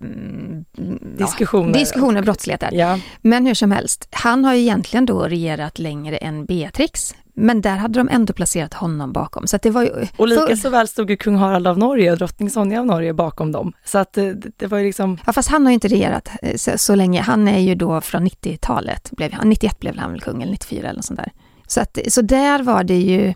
[1.19, 1.69] diskussioner.
[1.69, 2.73] Ja, diskussioner och brottslighet där.
[2.73, 2.99] Ja.
[3.21, 7.15] Men hur som helst, han har ju egentligen då regerat längre än Beatrix.
[7.37, 9.47] Men där hade de ändå placerat honom bakom.
[9.47, 12.19] Så det var ju, och lika så väl stod ju kung Harald av Norge och
[12.19, 13.73] drottning Sonja av Norge bakom dem.
[13.85, 15.19] Så att det, det var ju liksom...
[15.27, 17.21] Ja fast han har ju inte regerat eh, så, så länge.
[17.21, 19.13] Han är ju då från 90-talet.
[19.45, 21.33] 91 blev han väl kung, eller 94 eller något sånt där.
[21.67, 23.35] Så, att, så där var det ju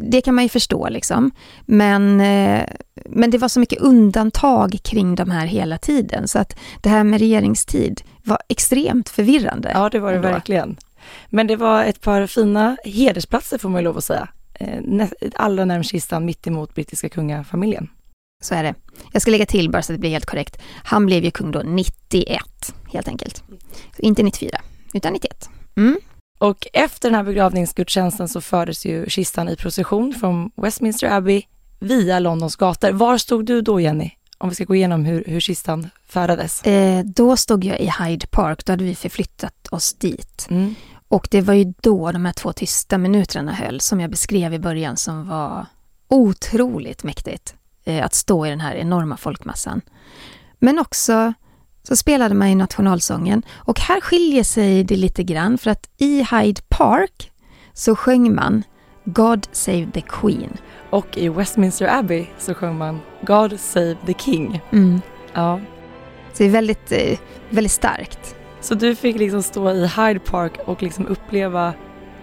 [0.00, 1.30] det kan man ju förstå liksom.
[1.66, 2.64] Men, eh,
[3.04, 7.04] men det var så mycket undantag kring de här hela tiden så att det här
[7.04, 9.70] med regeringstid var extremt förvirrande.
[9.74, 10.28] Ja, det var det ändå.
[10.28, 10.76] verkligen.
[11.28, 14.28] Men det var ett par fina hedersplatser får man ju lov att säga.
[14.54, 17.88] Eh, allra närmst kistan mitt emot brittiska kungafamiljen.
[18.42, 18.74] Så är det.
[19.12, 20.62] Jag ska lägga till bara så att det blir helt korrekt.
[20.84, 22.40] Han blev ju kung då 91
[22.92, 23.42] helt enkelt.
[23.96, 24.60] Så inte 94
[24.94, 25.50] utan 91.
[25.76, 26.00] Mm.
[26.38, 31.42] Och efter den här begravningsgudstjänsten så fördes ju kistan i procession från Westminster Abbey
[31.78, 32.92] via Londons gator.
[32.92, 34.10] Var stod du då Jenny?
[34.38, 36.62] Om vi ska gå igenom hur, hur kistan färdades.
[36.62, 40.46] Eh, då stod jag i Hyde Park, då hade vi förflyttat oss dit.
[40.50, 40.74] Mm.
[41.08, 44.58] Och det var ju då de här två tysta minuterna höll, som jag beskrev i
[44.58, 45.66] början, som var
[46.08, 47.54] otroligt mäktigt.
[47.84, 49.80] Eh, att stå i den här enorma folkmassan.
[50.58, 51.32] Men också
[51.88, 56.26] så spelade man ju nationalsången och här skiljer sig det lite grann för att i
[56.30, 57.30] Hyde Park
[57.72, 58.62] så sjöng man
[59.04, 60.56] God Save the Queen.
[60.90, 64.60] Och i Westminster Abbey så sjöng man God Save the King.
[64.72, 65.00] Mm.
[65.32, 65.60] Ja.
[66.32, 67.18] Så det är väldigt, eh,
[67.50, 68.36] väldigt starkt.
[68.60, 71.74] Så du fick liksom stå i Hyde Park och liksom uppleva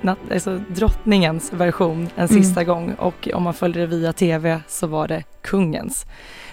[0.10, 2.44] alltså, drottningens version en Mm.
[2.44, 6.06] sista gång och om man följde det via tv så var det kungens.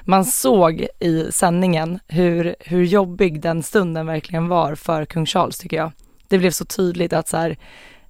[0.04, 5.76] Man såg i sändningen hur, hur jobbig den stunden verkligen var för kung Charles tycker
[5.76, 5.92] jag.
[6.28, 7.58] Det blev så tydligt att så här,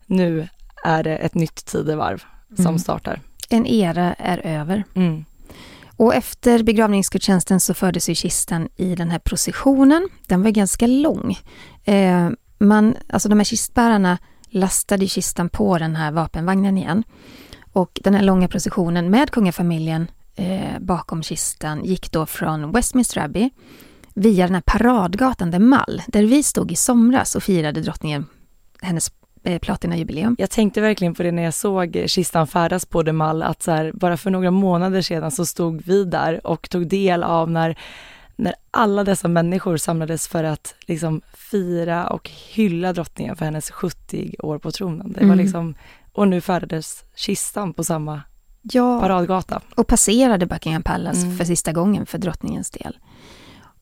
[0.07, 0.49] nu
[0.85, 2.25] är det ett nytt tidevarv
[2.57, 2.79] som Mm.
[2.79, 3.21] startar.
[3.51, 4.85] En era är över.
[4.95, 5.25] Mm.
[5.97, 10.09] Och efter begravningsgudstjänsten så fördes ju kistan i den här processionen.
[10.27, 11.39] Den var ganska lång.
[11.85, 14.19] Eh, man, alltså de här kistbärarna
[14.51, 17.05] lastade kistan på den här vapenvagnen igen.
[17.73, 23.51] Och den här långa processionen med kungafamiljen eh, bakom kistan gick då från Westminster Abbey
[24.15, 28.27] via den här paradgatan, The Mall, där vi stod i somras och firade drottningen
[28.83, 29.11] hennes
[29.45, 30.37] eh, platinajubileum.
[30.39, 33.71] Jag tänkte verkligen på det när jag såg kistan färdas på The Mall, att så
[33.71, 37.79] här, bara för några månader sedan så stod vi där och tog del av när,
[38.41, 44.35] när alla dessa människor samlades för att liksom fira och hylla drottningen för hennes 70
[44.39, 45.13] år på tronen.
[45.13, 45.39] Det var Mm.
[45.39, 45.75] liksom,
[46.13, 48.23] och nu färdades kistan på samma
[48.63, 49.61] Ja, paradgata.
[49.77, 51.37] och passerade Buckingham Palace Mm.
[51.37, 52.99] för sista gången för drottningens del.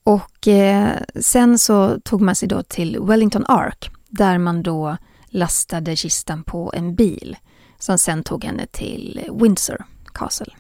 [0.03, 0.91] Och eh,
[1.21, 4.97] sen så tog man sig då till Wellington Ark där man då
[5.29, 7.37] lastade kistan på en bil
[7.79, 10.53] som sen tog henne till Windsor Castle.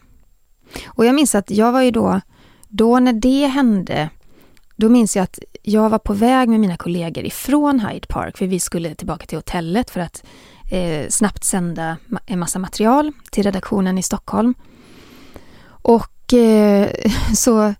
[0.87, 2.21] Och jag minns att jag var ju då,
[2.69, 4.11] då när det hände,
[4.77, 8.47] då minns jag att jag var på väg med mina kollegor ifrån Hyde Park för
[8.47, 10.25] vi skulle tillbaka till hotellet för att
[10.71, 14.55] eh, snabbt sända ma- en massa material till redaktionen i Stockholm.
[15.69, 16.91] Och eh,
[17.35, 17.75] så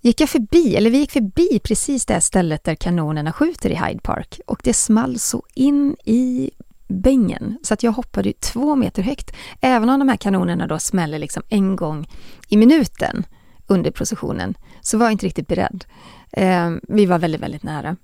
[0.00, 4.00] gick jag förbi, eller vi gick förbi precis det stället där kanonerna skjuter i Hyde
[4.00, 6.50] Park och det small så in i
[6.88, 9.32] bängen så att jag hoppade två meter högt.
[9.60, 12.08] Även om de här kanonerna då smäller liksom en gång
[12.48, 13.26] i minuten
[13.66, 15.84] under processionen så var jag inte riktigt beredd.
[16.32, 17.96] Eh, vi var väldigt, väldigt nära.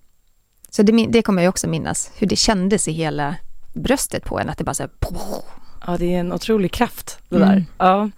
[0.70, 3.34] Så det, det kommer jag också minnas, hur det kändes i hela
[3.74, 4.90] bröstet på en, att det bara så här,
[5.86, 7.48] Ja, det är en otrolig kraft det Mm.
[7.48, 7.64] där.
[7.78, 8.10] Ja.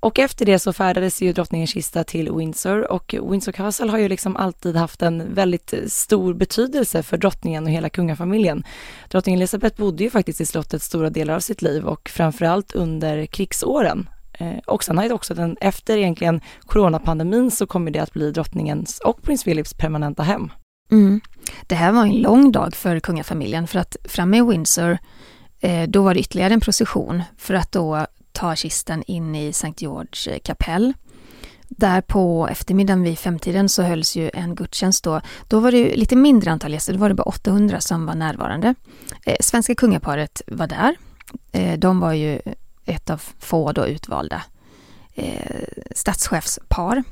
[0.00, 4.08] Och efter det så färdades ju drottningens kista till Windsor och Windsor Castle har ju
[4.08, 8.64] liksom alltid haft en väldigt stor betydelse för drottningen och hela kungafamiljen.
[9.10, 13.26] Drottning Elizabeth bodde ju faktiskt i slottet stora delar av sitt liv och framförallt under
[13.26, 14.08] krigsåren.
[14.40, 18.32] Eh, och sen har ju också den, efter egentligen coronapandemin så kommer det att bli
[18.32, 20.52] drottningens och prins Philips permanenta hem.
[20.90, 21.20] Mm.
[21.66, 24.98] Det här var en lång dag för kungafamiljen för att framme i Windsor
[25.60, 29.72] eh, då var det ytterligare en procession för att då ta kistan in i St.
[29.76, 30.92] George eh, kapell.
[31.68, 35.20] Där på eftermiddagen vid femtiden så hölls ju en gudstjänst då.
[35.48, 38.14] Då var det ju lite mindre antal gäster, då var det bara 800 som var
[38.14, 38.74] närvarande.
[39.26, 40.96] Eh, svenska kungaparet var där.
[41.52, 42.40] Eh, de var ju
[42.84, 44.42] ett av få då utvalda
[45.14, 47.02] eh, statschefspar.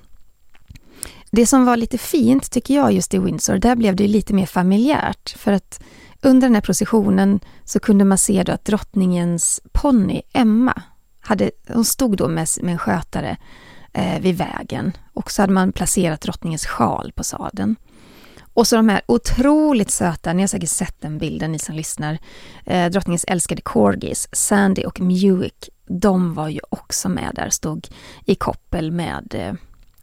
[1.31, 4.35] Det som var lite fint tycker jag just i Windsor, där blev det ju lite
[4.35, 5.31] mer familjärt.
[5.39, 5.81] För att
[6.21, 10.83] under den här processionen så kunde man se då att drottningens ponny Emma,
[11.21, 13.37] hade, hon stod då med, med en skötare
[13.93, 17.77] eh, vid vägen och så hade man placerat drottningens sjal på sadeln.
[18.59, 22.19] Och så de här otroligt söta, ni har säkert sett den bilden ni som lyssnar,
[22.67, 27.89] eh, drottningens älskade corgis, Sandy och Muick, de var ju också med där, stod
[28.25, 29.55] i koppel med, eh,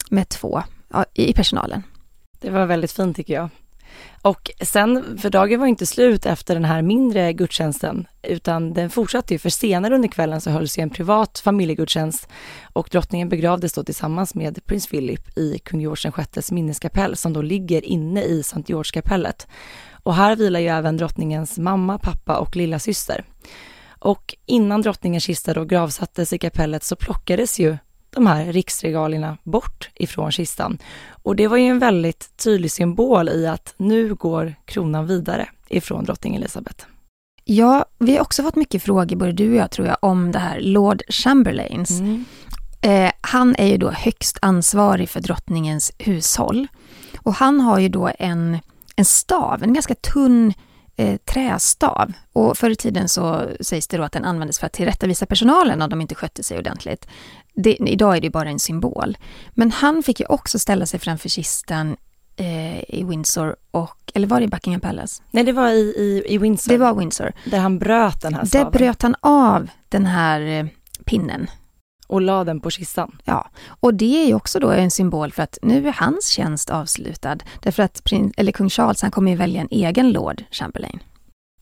[0.09, 1.83] med två ja, i personalen.
[2.39, 3.49] Det var väldigt fint tycker jag.
[4.21, 9.33] Och sen, för dagen var inte slut efter den här mindre gudstjänsten, utan den fortsatte
[9.33, 12.27] ju, för senare under kvällen så hölls ju en privat familjegudstjänst
[12.73, 17.41] och drottningen begravdes då tillsammans med prins Philip i kung George VIs minneskapell som då
[17.41, 19.47] ligger inne i Sankt George-kapellet.
[20.03, 23.25] Och här vilar ju även drottningens mamma, pappa och lilla syster.
[23.99, 27.77] Och innan drottningens kista då gravsattes i kapellet så plockades ju
[28.15, 30.77] de här riksregalierna bort ifrån kistan.
[31.23, 36.05] Och det var ju en väldigt tydlig symbol i att nu går kronan vidare ifrån
[36.05, 36.85] drottning Elizabeth.
[37.43, 40.39] Ja, vi har också fått mycket frågor, både du och jag tror jag, om det
[40.39, 41.89] här Lord Chamberlains.
[41.89, 42.25] Mm.
[42.81, 46.67] Eh, han är ju då högst ansvarig för drottningens hushåll.
[47.17, 48.59] Och han har ju då en,
[48.95, 50.53] en stav, en ganska tunn
[50.95, 52.13] eh, trästav.
[52.33, 55.81] Och förr i tiden så sägs det då att den användes för att tillrättavisa personalen
[55.81, 57.07] om de inte skötte sig ordentligt.
[57.55, 59.17] Det, idag är det bara en symbol.
[59.53, 61.97] Men han fick ju också ställa sig framför kistan
[62.35, 65.23] eh, i Windsor, och, eller var det i Buckingham Palace?
[65.31, 67.31] Nej, det var i, i, i Windsor, Det var Windsor.
[67.45, 70.65] där han bröt den här Där staven bröt han av den här eh,
[71.05, 71.47] pinnen.
[72.07, 73.17] och la den på kistan.
[73.23, 76.69] Ja, och det är ju också då en symbol för att nu är hans tjänst
[76.69, 77.37] avslutad.
[77.61, 80.99] Därför att prins, eller kung Charles, han kommer ju välja en egen Lord Chamberlain.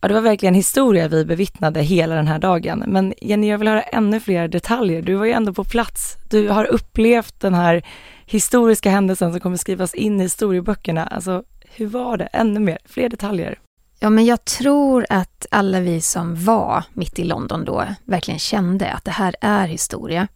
[0.04, 2.84] Ja, det var verkligen historia vi bevittnade hela den här dagen.
[2.88, 5.02] Men Jenny, jag vill höra ännu fler detaljer.
[5.02, 6.18] Du var ju ändå på plats.
[6.30, 7.86] Du har upplevt den här
[8.26, 11.06] historiska händelsen som kommer skrivas in i historieböckerna.
[11.06, 11.44] Alltså,
[11.76, 12.26] hur var det?
[12.26, 13.60] Ännu mer, fler detaljer.
[14.00, 18.92] Ja, men jag tror att alla vi som var mitt i London då verkligen kände
[18.92, 20.28] att det här är historia.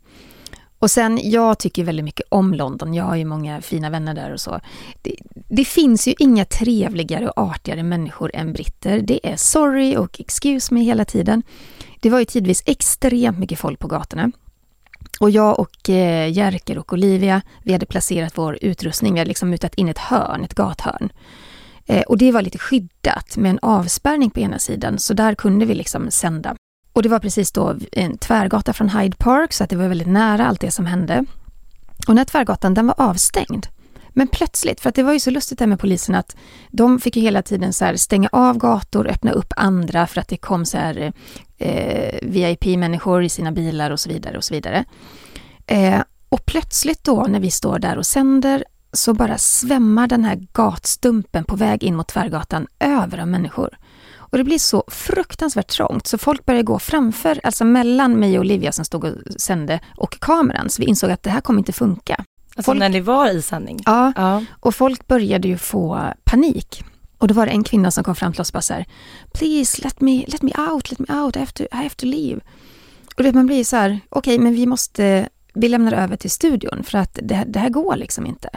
[0.79, 2.93] Och sen, jag tycker väldigt mycket om London.
[2.93, 4.59] Jag har ju många fina vänner där och så.
[5.01, 5.15] Det,
[5.49, 9.01] det, finns ju inga trevligare och artigare människor än britter.
[9.01, 11.43] Det är sorry och excuse me hela tiden.
[11.99, 14.31] Det var ju tidvis extremt mycket folk på gatorna.
[15.19, 19.13] Och jag och eh, Jerker och Olivia, vi hade placerat vår utrustning.
[19.13, 21.09] Vi hade liksom mutat in ett hörn, ett gathörn.
[21.85, 25.65] Eh, och det var lite skyddat med en avspärrning på ena sidan, så där kunde
[25.65, 26.55] vi liksom sända.
[26.97, 30.07] Och det var precis då en tvärgata från Hyde Park, så att det var väldigt
[30.07, 31.25] nära allt det som hände.
[31.97, 33.67] Och den här tvärgatan, den var avstängd.
[34.09, 36.35] Men plötsligt, för att det var ju så lustigt där med polisen att
[36.69, 40.37] de fick ju hela tiden så stänga av gator, öppna upp andra för att det
[40.37, 41.13] kom så här
[41.57, 44.85] eh, VIP-människor i sina bilar och så vidare och så vidare.
[45.67, 50.47] Eh, och plötsligt då när vi står där och sänder så bara svämmar den här
[50.53, 53.77] gatstumpen på väg in mot Tvärgatan över av människor.
[54.29, 58.41] Och det blir så fruktansvärt trångt så folk började gå framför, alltså mellan mig och
[58.41, 60.69] Olivia som stod och sände och kameran.
[60.69, 62.15] Så vi insåg att det här kommer inte funka.
[62.15, 63.79] Alltså folk, när ni var i sändning?
[63.85, 66.83] Ja, ja, och folk började ju få panik.
[67.17, 68.85] Och då var det en kvinna som kom fram till oss och bara så här,
[69.33, 72.05] Please let me, let me out, let me out, I have to, I have to
[72.05, 72.41] leave.
[73.17, 76.31] Och det, man blir så här, okej okay, men vi måste, vi lämnar över till
[76.31, 78.49] studion för att det, det här går liksom inte.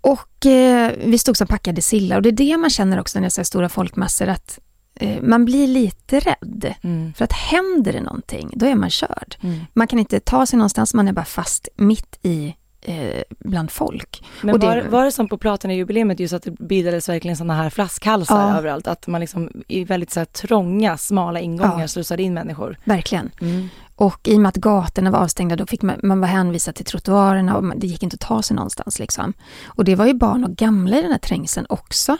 [0.00, 3.26] Och eh, vi stod som packade sillar och det är det man känner också när
[3.26, 4.58] är så stora folkmassor att
[4.94, 6.74] eh, man blir lite rädd.
[6.82, 7.14] Mm.
[7.14, 9.36] För att händer det någonting, då är man körd.
[9.40, 9.60] Mm.
[9.72, 12.54] Man kan inte ta sig någonstans, man är bara fast mitt i
[12.88, 14.24] eh, bland folk.
[14.42, 17.70] Men det, var, var det som på Platina-jubileet just att det bildades verkligen sådana här
[17.70, 18.58] flaskhalsar ja.
[18.58, 18.86] överallt?
[18.86, 21.88] Att man liksom i väldigt så här trånga, smala ingångar ja.
[21.88, 22.76] slussade in människor?
[22.84, 23.30] Verkligen.
[23.40, 23.68] Mm.
[23.96, 26.84] Och i och med att gatorna var avstängda då fick man, man var hänvisad till
[26.84, 28.98] trottoarerna och det gick inte att ta sig någonstans.
[28.98, 29.32] Liksom.
[29.66, 32.16] Och det var ju barn och gamla i den här trängseln också.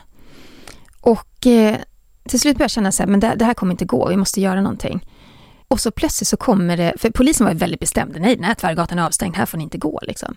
[1.00, 1.76] Och eh,
[2.28, 4.16] till slut började jag känna så här, men det, det, här kommer inte gå, vi
[4.16, 5.06] måste göra någonting.
[5.68, 8.98] Och så plötsligt så kommer det, för polisen var väldigt bestämd, nej den här tvärgatan
[8.98, 10.00] är avstängd, här får ni inte gå.
[10.02, 10.36] Liksom.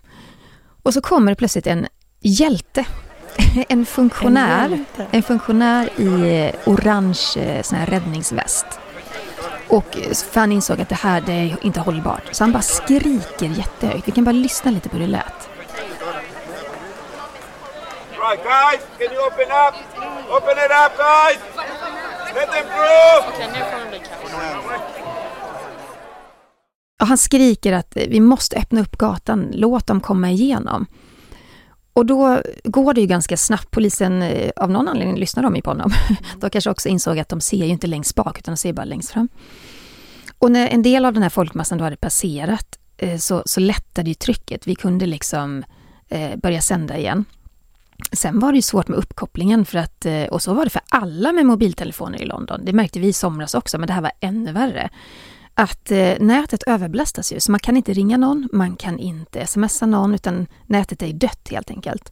[0.83, 1.87] Och så kommer det plötsligt en
[2.19, 2.85] hjälte,
[3.69, 8.65] en funktionär, en, en funktionär i orange eh, sån här räddningsväst
[9.71, 9.97] och
[10.31, 12.23] för han insåg att det här det är inte hållbart.
[12.31, 14.07] Så han bara skriker jättehögt.
[14.07, 15.49] Vi kan bara lyssna lite på hur det lät.
[18.11, 19.75] Right guys, can you open up?
[20.29, 21.39] Open it up guys!
[22.35, 23.11] Let them through!
[27.01, 30.85] Och han skriker att vi måste öppna upp gatan, låt dem komma igenom.
[31.93, 33.71] Och då går det ju ganska snabbt.
[33.71, 35.91] Polisen, eh, av någon anledning lyssnar de ju på honom.
[36.39, 38.85] De kanske också insåg att de ser ju inte längst bak, utan de ser bara
[38.85, 39.29] längst fram.
[40.37, 44.09] Och när en del av den här folkmassan då hade passerat eh, så, så lättade
[44.09, 44.67] ju trycket.
[44.67, 45.63] Vi kunde liksom
[46.09, 47.25] eh, börja sända igen.
[48.11, 50.81] Sen var det ju svårt med uppkopplingen för att, eh, och så var det för
[50.89, 52.61] alla med mobiltelefoner i London.
[52.65, 54.89] Det märkte vi i somras också, men det här var ännu värre
[55.61, 59.85] att eh, nätet överbelastas ju, så man kan inte ringa någon, man kan inte smsa
[59.85, 62.11] någon, utan nätet är dött helt enkelt.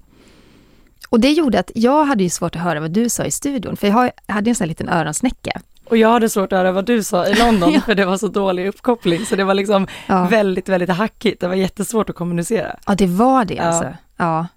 [1.10, 3.78] Och det gjorde att jag hade ju svårt att höra vad du sa i studion,
[3.78, 5.62] för jag hade en sån här liten öronsnäcka.
[5.86, 7.82] Och jag hade svårt att höra vad du sa i London, ja.
[7.82, 10.28] för det var så dålig uppkoppling, så det var liksom ja.
[10.28, 11.42] väldigt, väldigt hackigt.
[11.42, 12.80] Det var jättesvårt att kommunicera.
[12.88, 13.94] Ja, det var det alltså.
[14.18, 14.48] Ja.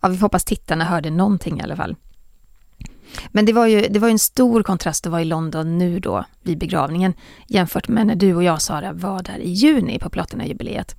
[0.00, 0.08] ja.
[0.08, 1.96] vi får hoppas tittarna hörde någonting i alla fall.
[3.28, 6.24] Men det var ju det var en stor kontrast att vara i London nu då
[6.42, 7.14] vid begravningen
[7.46, 10.96] jämfört med när du och jag Sara var där i juni på Platina-jubileet.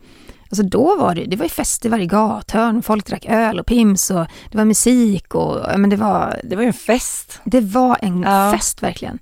[0.49, 3.65] Alltså då var det, det var ju fest i varje gathörn, folk drack öl och
[3.65, 6.41] pims och det var musik och men det var...
[6.43, 7.41] Det var ju en fest.
[7.45, 8.51] Det var en ja.
[8.53, 9.19] fest verkligen.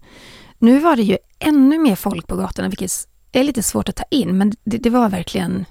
[0.60, 2.92] Nu var det ju ännu mer folk på gatorna, vilket
[3.32, 5.66] är lite svårt att ta in, men det, det var verkligen,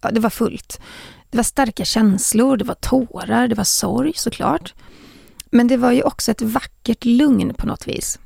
[0.00, 0.80] ja, det var fullt.
[1.30, 4.74] Det var starka känslor, det var tårar, det var sorg såklart.
[5.52, 8.18] Men det var ju också ett vackert lugn på något vis.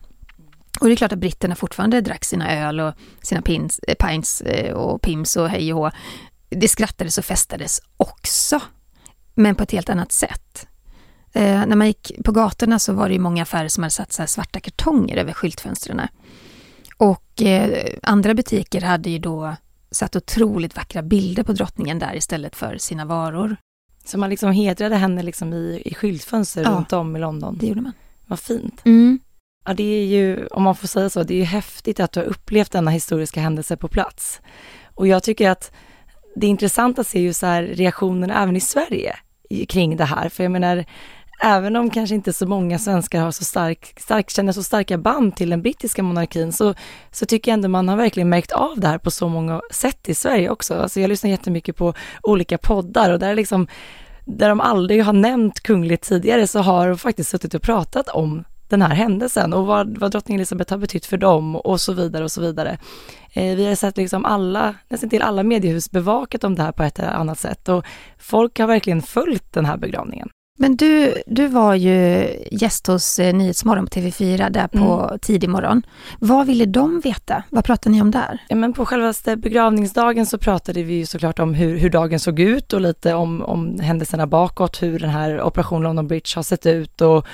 [0.80, 4.40] Och det är klart att britterna fortfarande drack sina öl och sina pins, eh, pints
[4.40, 5.90] eh, och pims och hej och hå.
[6.48, 8.60] Det skrattades och festades också,
[9.34, 10.66] men på ett helt annat sätt.
[11.32, 14.12] Eh, när man gick på gatorna så var det ju många affärer som hade satt
[14.12, 16.00] så svarta kartonger över skyltfönstren.
[16.96, 19.56] Och eh, andra butiker hade ju då
[19.90, 23.56] satt otroligt vackra bilder på drottningen där istället för sina varor.
[24.08, 27.58] Så man liksom hedrade henne liksom i, i skyltfönster ja, runt om i London.
[27.60, 27.92] det gjorde man.
[28.26, 28.80] Vad fint.
[28.84, 29.18] Mm.
[29.64, 32.20] Ja, det är ju, om man får säga så, det är ju häftigt att du
[32.20, 34.40] har upplevt denna historiska händelse på plats.
[34.94, 35.72] Och jag tycker att
[36.34, 39.16] det är intressant att se ju så här reaktionerna även i Sverige
[39.68, 40.28] kring det här.
[40.28, 40.84] För jag menar,
[41.42, 45.36] även om kanske inte så många svenskar har så stark, stark, känner så starka band
[45.36, 46.74] till den brittiska monarkin så,
[47.10, 50.08] så tycker jag ändå man har verkligen märkt av det här på så många sätt
[50.08, 50.74] i Sverige också.
[50.74, 53.66] Alltså jag lyssnar jättemycket på olika poddar och där liksom
[54.24, 58.44] där de aldrig har nämnt kungligt tidigare så har de faktiskt suttit och pratat om
[58.68, 62.24] den här händelsen och vad, vad drottning Elizabeth har betytt för dem och så vidare
[62.24, 62.78] och så vidare.
[63.32, 66.82] Eh, vi har sett liksom alla, nästan till alla mediehus bevakat om det här på
[66.82, 67.84] ett eller annat sätt och
[68.18, 70.28] folk har verkligen följt den här begravningen.
[70.56, 75.18] Men du, du var ju gäst hos eh, Nyhetsmorgon på TV4 där på mm.
[75.18, 75.82] tidig morgon.
[76.18, 77.42] Vad ville de veta?
[77.50, 78.42] Vad pratade ni om där?
[78.48, 82.40] Ja, men på självaste begravningsdagen så pratade vi ju såklart om hur, hur dagen såg
[82.40, 86.66] ut och lite om, om händelserna bakåt, hur den här Operation London Bridge har sett
[86.66, 87.26] ut och,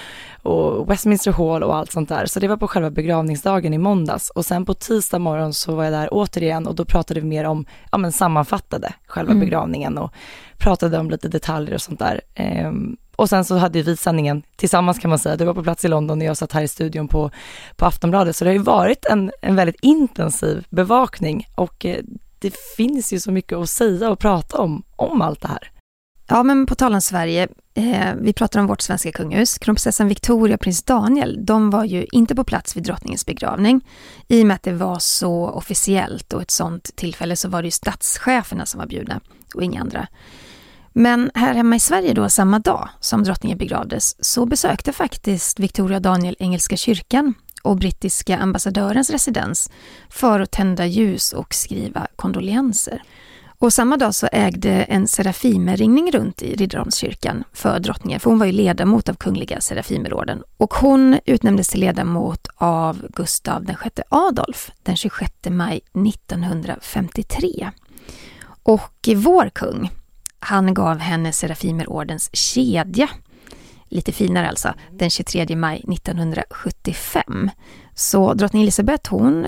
[0.42, 2.26] och Westminster Hall och allt sånt där.
[2.26, 5.84] Så det var på själva begravningsdagen i måndags och sen på tisdag morgon så var
[5.84, 9.40] jag där återigen och då pratade vi mer om, ja men sammanfattade själva mm.
[9.40, 10.12] begravningen och
[10.58, 12.20] pratade om lite detaljer och sånt där.
[12.34, 15.36] Ehm, och sen så hade vi sändningen tillsammans kan man säga.
[15.36, 17.30] Du var på plats i London och jag satt här i studion på,
[17.76, 18.36] på Aftonbladet.
[18.36, 22.00] Så det har ju varit en, en väldigt intensiv bevakning och eh,
[22.38, 25.71] det finns ju så mycket att säga och prata om, om allt det här.
[26.32, 29.58] Ja, men på tal om Sverige, eh, vi pratar om vårt svenska kungahus.
[29.58, 33.80] Kronprinsessan Victoria och prins Daniel, de var ju inte på plats vid drottningens begravning.
[34.28, 37.66] I och med att det var så officiellt och ett sånt tillfälle så var det
[37.66, 39.20] ju statscheferna som var bjudna
[39.54, 40.06] och inga andra.
[40.92, 45.96] Men här hemma i Sverige då, samma dag som drottningen begravdes, så besökte faktiskt Victoria
[45.96, 49.70] och Daniel Engelska kyrkan och brittiska ambassadörens residens
[50.08, 53.02] för att tända ljus och skriva kondolenser.
[53.62, 58.46] Och samma dag så ägde en Serafimerringning runt i Riddarholmskyrkan för drottningen, för hon var
[58.46, 60.42] ju ledamot av Kungliga Serafimerorden.
[60.56, 67.70] Och hon utnämndes till ledamot av Gustav VI Adolf den 26 maj 1953.
[68.62, 69.90] Och vår kung,
[70.38, 73.08] han gav henne Serafimerordens kedja,
[73.88, 77.50] lite finare alltså, den 23 maj 1975.
[77.94, 79.46] Så drottning Elisabeth hon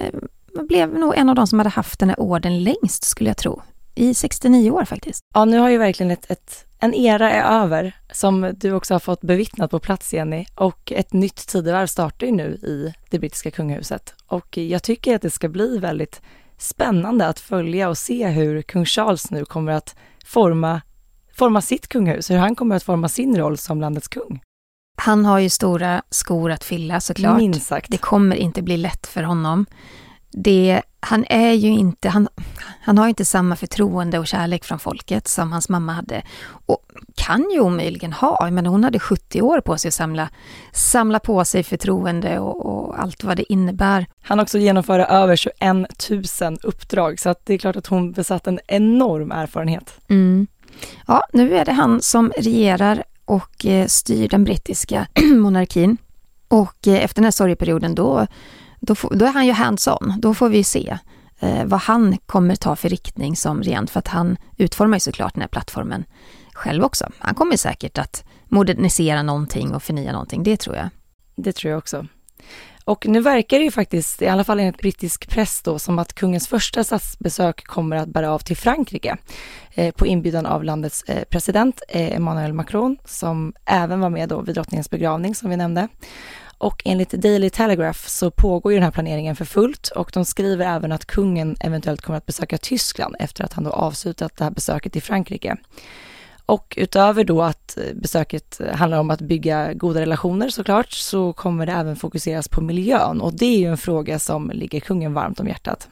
[0.68, 3.62] blev nog en av de som hade haft den här orden längst skulle jag tro.
[3.94, 5.20] I 69 år faktiskt.
[5.34, 8.98] Ja, nu har ju verkligen ett, ett, en era är över som du också har
[8.98, 13.50] fått bevittnat på plats Jenny och ett nytt tidevarv startar ju nu i det brittiska
[13.50, 16.20] kungahuset och jag tycker att det ska bli väldigt
[16.58, 20.80] spännande att följa och se hur kung Charles nu kommer att forma,
[21.34, 24.40] forma sitt kungahus, hur han kommer att forma sin roll som landets kung.
[24.96, 27.36] Han har ju stora skor att fylla såklart.
[27.38, 27.90] Minst sagt.
[27.90, 29.66] Det kommer inte bli lätt för honom.
[30.30, 32.28] Det, han är ju inte, han,
[32.84, 36.22] han har inte samma förtroende och kärlek från folket som hans mamma hade.
[36.66, 36.78] Och
[37.14, 40.28] kan ju omöjligen ha, men hon hade 70 år på sig att samla,
[40.72, 44.06] samla på sig förtroende och, och allt vad det innebär.
[44.22, 45.60] Han också genomföra över 21
[46.40, 50.00] 000 uppdrag, så att det är klart att hon besatt en enorm erfarenhet.
[50.08, 50.46] Mm.
[51.06, 55.96] Ja, nu är det han som regerar och eh, styr den brittiska monarkin.
[56.48, 58.26] Och eh, efter den här sorgeperioden då
[58.86, 60.14] då, får, då är han ju hands-on.
[60.18, 60.98] Då får vi se
[61.44, 65.34] eh, vad han kommer ta för riktning som regent, för att han utformar ju såklart
[65.34, 66.04] den här plattformen
[66.54, 67.10] själv också.
[67.18, 70.88] Han kommer säkert att modernisera någonting och förnya någonting, det tror jag.
[71.36, 72.06] Det tror jag också.
[72.84, 76.12] Och nu verkar det ju faktiskt, i alla fall enligt brittisk press då, som att
[76.12, 79.16] kungens första statsbesök kommer att bära av till Frankrike
[79.74, 84.40] eh, på inbjudan av landets eh, president eh, Emmanuel Macron, som även var med då
[84.40, 85.88] vid drottningens begravning som vi nämnde.
[86.58, 90.66] Och enligt Daily Telegraph så pågår ju den här planeringen för fullt och de skriver
[90.66, 94.50] även att kungen eventuellt kommer att besöka Tyskland efter att han då avslutat det här
[94.50, 95.56] besöket i Frankrike.
[96.46, 101.66] Och utöver då att eh, besöket handlar om att bygga goda relationer såklart, så kommer
[101.66, 105.40] det även fokuseras på miljön och det är ju en fråga som ligger kungen varmt
[105.40, 105.88] om hjärtat.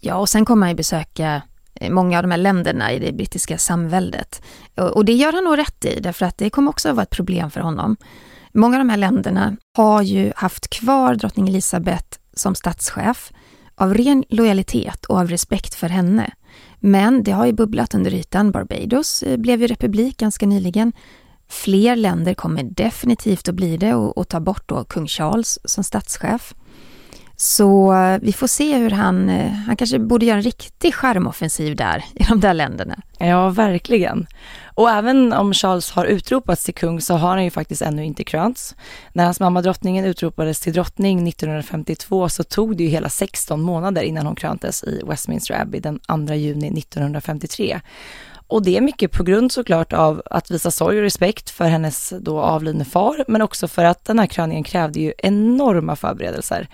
[0.00, 1.42] Ja, och sen kommer han ju besöka
[1.74, 4.42] eh, många av de här länderna i det brittiska samväldet.
[4.74, 7.10] Och det gör han nog rätt i, därför att det kommer också att vara ett
[7.10, 7.96] problem för honom.
[8.56, 13.32] Många av de här länderna har ju haft kvar drottning Elizabeth som statschef
[13.74, 16.30] av ren lojalitet och av respekt för henne.
[16.80, 18.50] Men det har ju bubblat under ytan.
[18.50, 20.92] Barbados eh, blev ju republik ganska nyligen.
[21.48, 25.84] Fler länder kommer definitivt att bli det och, och ta bort då kung Charles som
[25.84, 26.54] statschef.
[27.36, 31.76] Så eh, vi får se hur han, eh, han kanske borde göra en riktig skärmoffensiv
[31.76, 32.96] där i de där länderna.
[33.18, 34.26] Ja, verkligen.
[34.74, 38.24] Och även om Charles har utropats till kung så har han ju faktiskt ännu inte
[38.24, 38.74] krönts.
[39.12, 44.02] När hans mamma drottningen utropades till drottning 1952 så tog det ju hela 16 månader
[44.02, 47.80] innan hon kröntes i Westminster Abbey den 2 juni 1953.
[48.48, 52.12] Och det är mycket på grund såklart av att visa sorg och respekt för hennes
[52.20, 56.68] då avlidne far, men också för att den här kröningen krävde ju enorma förberedelser.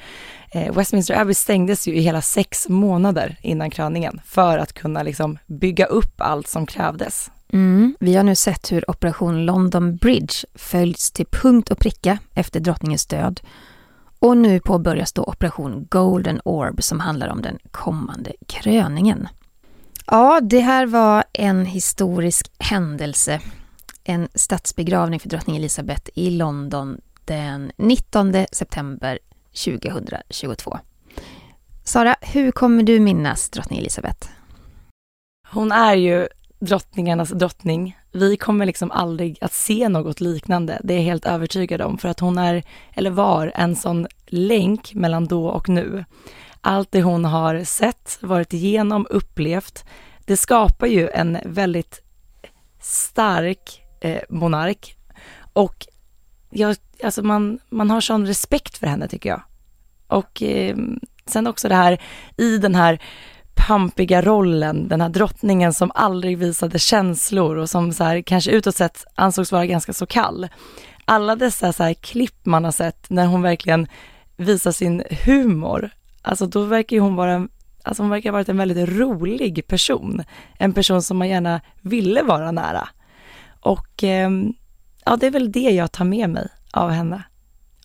[0.55, 5.39] Eh, Westminster Abbey stängdes ju i hela sex månader innan kröningen för att kunna liksom
[5.47, 7.31] bygga upp allt som krävdes.
[7.53, 7.97] Mm.
[8.01, 13.07] Vi har nu sett hur Operation London Bridge följs till punkt och pricka efter drottningens
[13.07, 13.41] död.
[14.19, 19.29] Och nu påbörjas då Operation Golden Orb som handlar om den kommande kröningen.
[20.07, 23.41] Ja, det här var en historisk händelse.
[24.05, 29.19] En statsbegravning för drottning Elizabeth i London den 19 september
[29.53, 30.79] 2022.
[31.85, 34.29] Sara, hur kommer du minnas drottning Elisabeth?
[35.49, 36.29] Hon är ju
[36.61, 37.99] drottningarnas drottning.
[38.13, 42.09] Vi kommer liksom aldrig att se något liknande, det är jag helt övertygad om, för
[42.09, 42.63] att hon är,
[42.95, 46.05] eller var, en sån länk mellan då och nu.
[46.61, 49.85] Allt det hon har sett, varit igenom, upplevt,
[50.25, 52.03] det skapar ju en väldigt
[52.81, 54.97] stark eh, monark
[55.53, 55.87] och
[56.51, 59.43] jag, alltså man, man har sån respekt för henne tycker jag.
[60.07, 60.77] Och eh,
[61.27, 62.01] sen också det här
[62.37, 63.03] i den här
[63.55, 68.77] pampiga rollen, den här drottningen som aldrig visade känslor och som så här, kanske utåt
[68.77, 70.49] sett ansågs vara ganska så kall.
[71.05, 73.87] Alla dessa så här klipp man har sett när hon verkligen
[74.37, 75.91] visar sin humor,
[76.23, 77.49] alltså då verkar hon vara
[77.85, 80.23] Alltså hon verkar ha varit en väldigt rolig person.
[80.59, 82.89] En person som man gärna ville vara nära.
[83.61, 84.31] Och eh,
[85.05, 87.23] ja, det är väl det jag tar med mig av henne.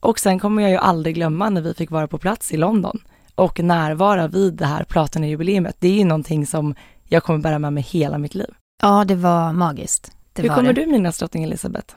[0.01, 2.99] Och sen kommer jag ju aldrig glömma när vi fick vara på plats i London
[3.35, 5.75] och närvara vid det här Platinajubileet.
[5.79, 8.49] Det är ju någonting som jag kommer bära med mig hela mitt liv.
[8.81, 10.11] Ja, det var magiskt.
[10.33, 10.85] Det Hur var kommer det.
[10.85, 11.95] du minnas drottning Elizabeth?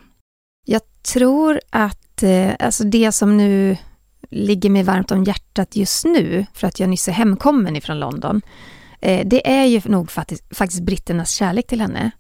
[0.66, 3.76] Jag tror att eh, alltså det som nu
[4.30, 8.42] ligger mig varmt om hjärtat just nu, för att jag nyss är hemkommen ifrån London,
[9.00, 12.10] eh, det är ju nog faktiskt, faktiskt britternas kärlek till henne.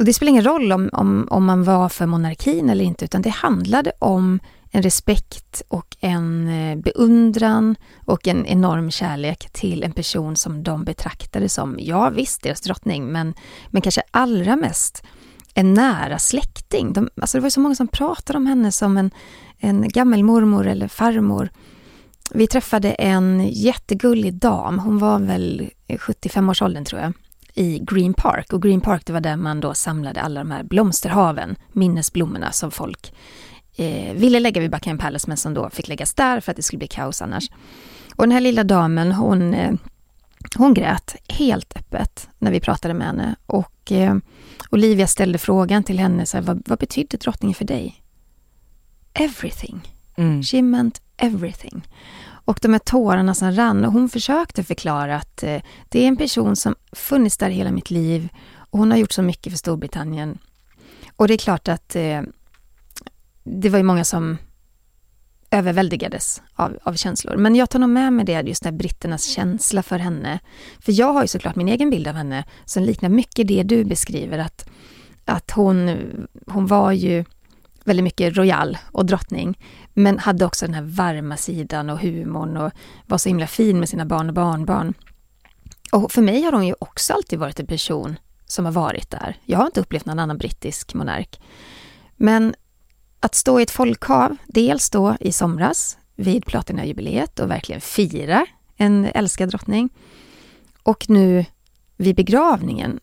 [0.00, 3.22] Och det spelar ingen roll om, om, om man var för monarkin eller inte, utan
[3.22, 4.40] det handlade om
[4.70, 10.84] en respekt och en eh, beundran och en enorm kärlek till en person som de
[10.84, 13.34] betraktade som, ja visst, deras drottning, men,
[13.68, 15.02] men kanske allra mest
[15.54, 16.92] en nära släkting.
[16.92, 19.10] De, alltså det var så många som pratade om henne som en,
[19.58, 21.50] en gammelmormor eller farmor.
[22.30, 27.12] Vi träffade en jättegullig dam, hon var väl 75-årsåldern tror jag,
[27.60, 28.52] i Green Park.
[28.52, 32.70] Och Green Park det var där man då samlade alla de här blomsterhaven, minnesblommorna som
[32.70, 33.12] folk
[33.76, 36.62] eh, ville lägga vid Buckingham Palace men som då fick läggas där för att det
[36.62, 37.50] skulle bli kaos annars.
[38.16, 39.72] Och den här lilla damen, hon, eh,
[40.56, 43.36] hon grät helt öppet när vi pratade med henne.
[43.46, 44.16] Och eh,
[44.70, 48.02] Olivia ställde frågan till henne, så här, vad, vad betydde drottningen för dig?
[49.14, 49.94] Everything.
[50.16, 50.42] Mm.
[50.42, 51.82] She meant everything.
[52.50, 56.16] Och de här tårarna som rann, och hon försökte förklara att eh, det är en
[56.16, 58.28] person som funnits där hela mitt liv
[58.70, 60.38] och hon har gjort så mycket för Storbritannien.
[61.16, 62.22] Och det är klart att eh,
[63.44, 64.38] det var ju många som
[65.50, 67.36] överväldigades av, av känslor.
[67.36, 70.40] Men jag tar nog med mig det, just den här britternas känsla för henne.
[70.80, 73.84] För jag har ju såklart min egen bild av henne som liknar mycket det du
[73.84, 74.70] beskriver, att,
[75.24, 75.96] att hon,
[76.46, 77.24] hon var ju
[77.84, 79.58] väldigt mycket royal och drottning,
[79.94, 82.72] men hade också den här varma sidan och humorn och
[83.06, 84.94] var så himla fin med sina barn och barnbarn.
[85.92, 88.16] Och för mig har hon ju också alltid varit en person
[88.46, 89.36] som har varit där.
[89.44, 91.40] Jag har inte upplevt någon annan brittisk monark.
[92.16, 92.54] Men
[93.20, 99.04] att stå i ett folkhav, dels då i somras vid platinajubileet och verkligen fira en
[99.04, 99.90] älskad drottning
[100.82, 101.44] och nu
[101.96, 103.00] vid begravningen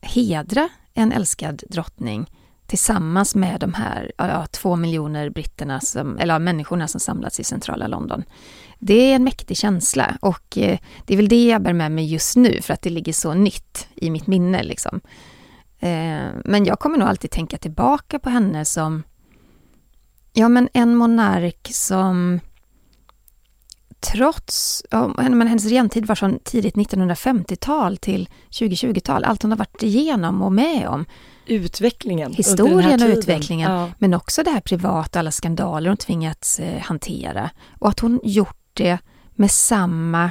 [0.00, 2.30] hedra en älskad drottning
[2.70, 7.86] tillsammans med de här ja, två miljoner britterna, som, eller människorna som samlats i centrala
[7.86, 8.24] London.
[8.78, 12.12] Det är en mäktig känsla och eh, det är väl det jag bär med mig
[12.12, 14.62] just nu för att det ligger så nytt i mitt minne.
[14.62, 15.00] Liksom.
[15.78, 19.02] Eh, men jag kommer nog alltid tänka tillbaka på henne som
[20.32, 22.40] ja, men en monark som
[24.00, 24.82] trots,
[25.16, 30.52] men hennes regentid var från tidigt 1950-tal till 2020-tal, allt hon har varit igenom och
[30.52, 31.04] med om,
[31.46, 32.32] Utvecklingen.
[32.32, 33.90] historien och utvecklingen, Ja.
[33.98, 37.50] men också det här privata, alla skandaler hon tvingats eh, hantera.
[37.78, 38.98] Och att hon gjort det
[39.34, 40.24] med samma,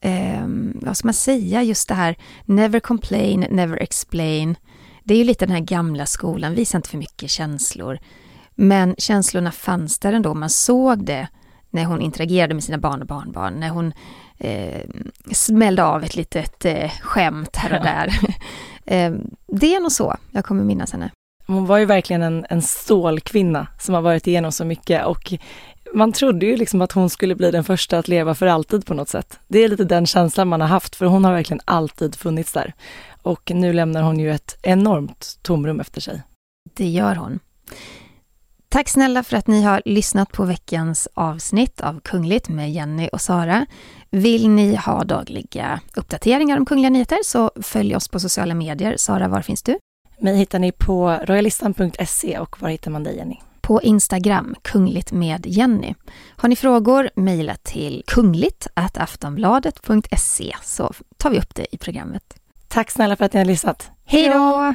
[0.00, 4.56] eh, vad ska man säga, just det här never complain, never explain.
[5.04, 7.98] Det är ju lite den här gamla skolan, visa inte för mycket känslor.
[8.54, 11.28] Men känslorna fanns där ändå, man såg det
[11.74, 13.92] när hon interagerade med sina barn och barnbarn, när hon
[14.38, 14.82] eh,
[15.32, 18.06] smällde av ett litet eh, skämt här och där.
[18.84, 19.14] eh,
[19.46, 21.10] det är nog så jag kommer minnas henne.
[21.46, 25.32] Hon var ju verkligen en, en stålkvinna som har varit igenom så mycket och
[25.94, 28.94] man trodde ju liksom att hon skulle bli den första att leva för alltid på
[28.94, 29.38] något sätt.
[29.48, 32.72] Det är lite den känslan man har haft för hon har verkligen alltid funnits där.
[33.22, 36.22] Och nu lämnar hon ju ett enormt tomrum efter sig.
[36.74, 37.38] Det gör hon.
[38.74, 43.20] Tack snälla för att ni har lyssnat på veckans avsnitt av Kungligt med Jenny och
[43.20, 43.66] Sara.
[44.10, 48.96] Vill ni ha dagliga uppdateringar om kungliga nyheter så följ oss på sociala medier.
[48.96, 49.78] Sara, var finns du?
[50.18, 53.36] Mig hittar ni på royalistan.se och var hittar man dig Jenny?
[53.60, 55.94] På Instagram, kungligt med Jenny.
[56.36, 62.34] Har ni frågor, mejla till kungligt aftonbladet.se så tar vi upp det i programmet.
[62.68, 63.90] Tack snälla för att ni har lyssnat.
[64.04, 64.74] Hej då!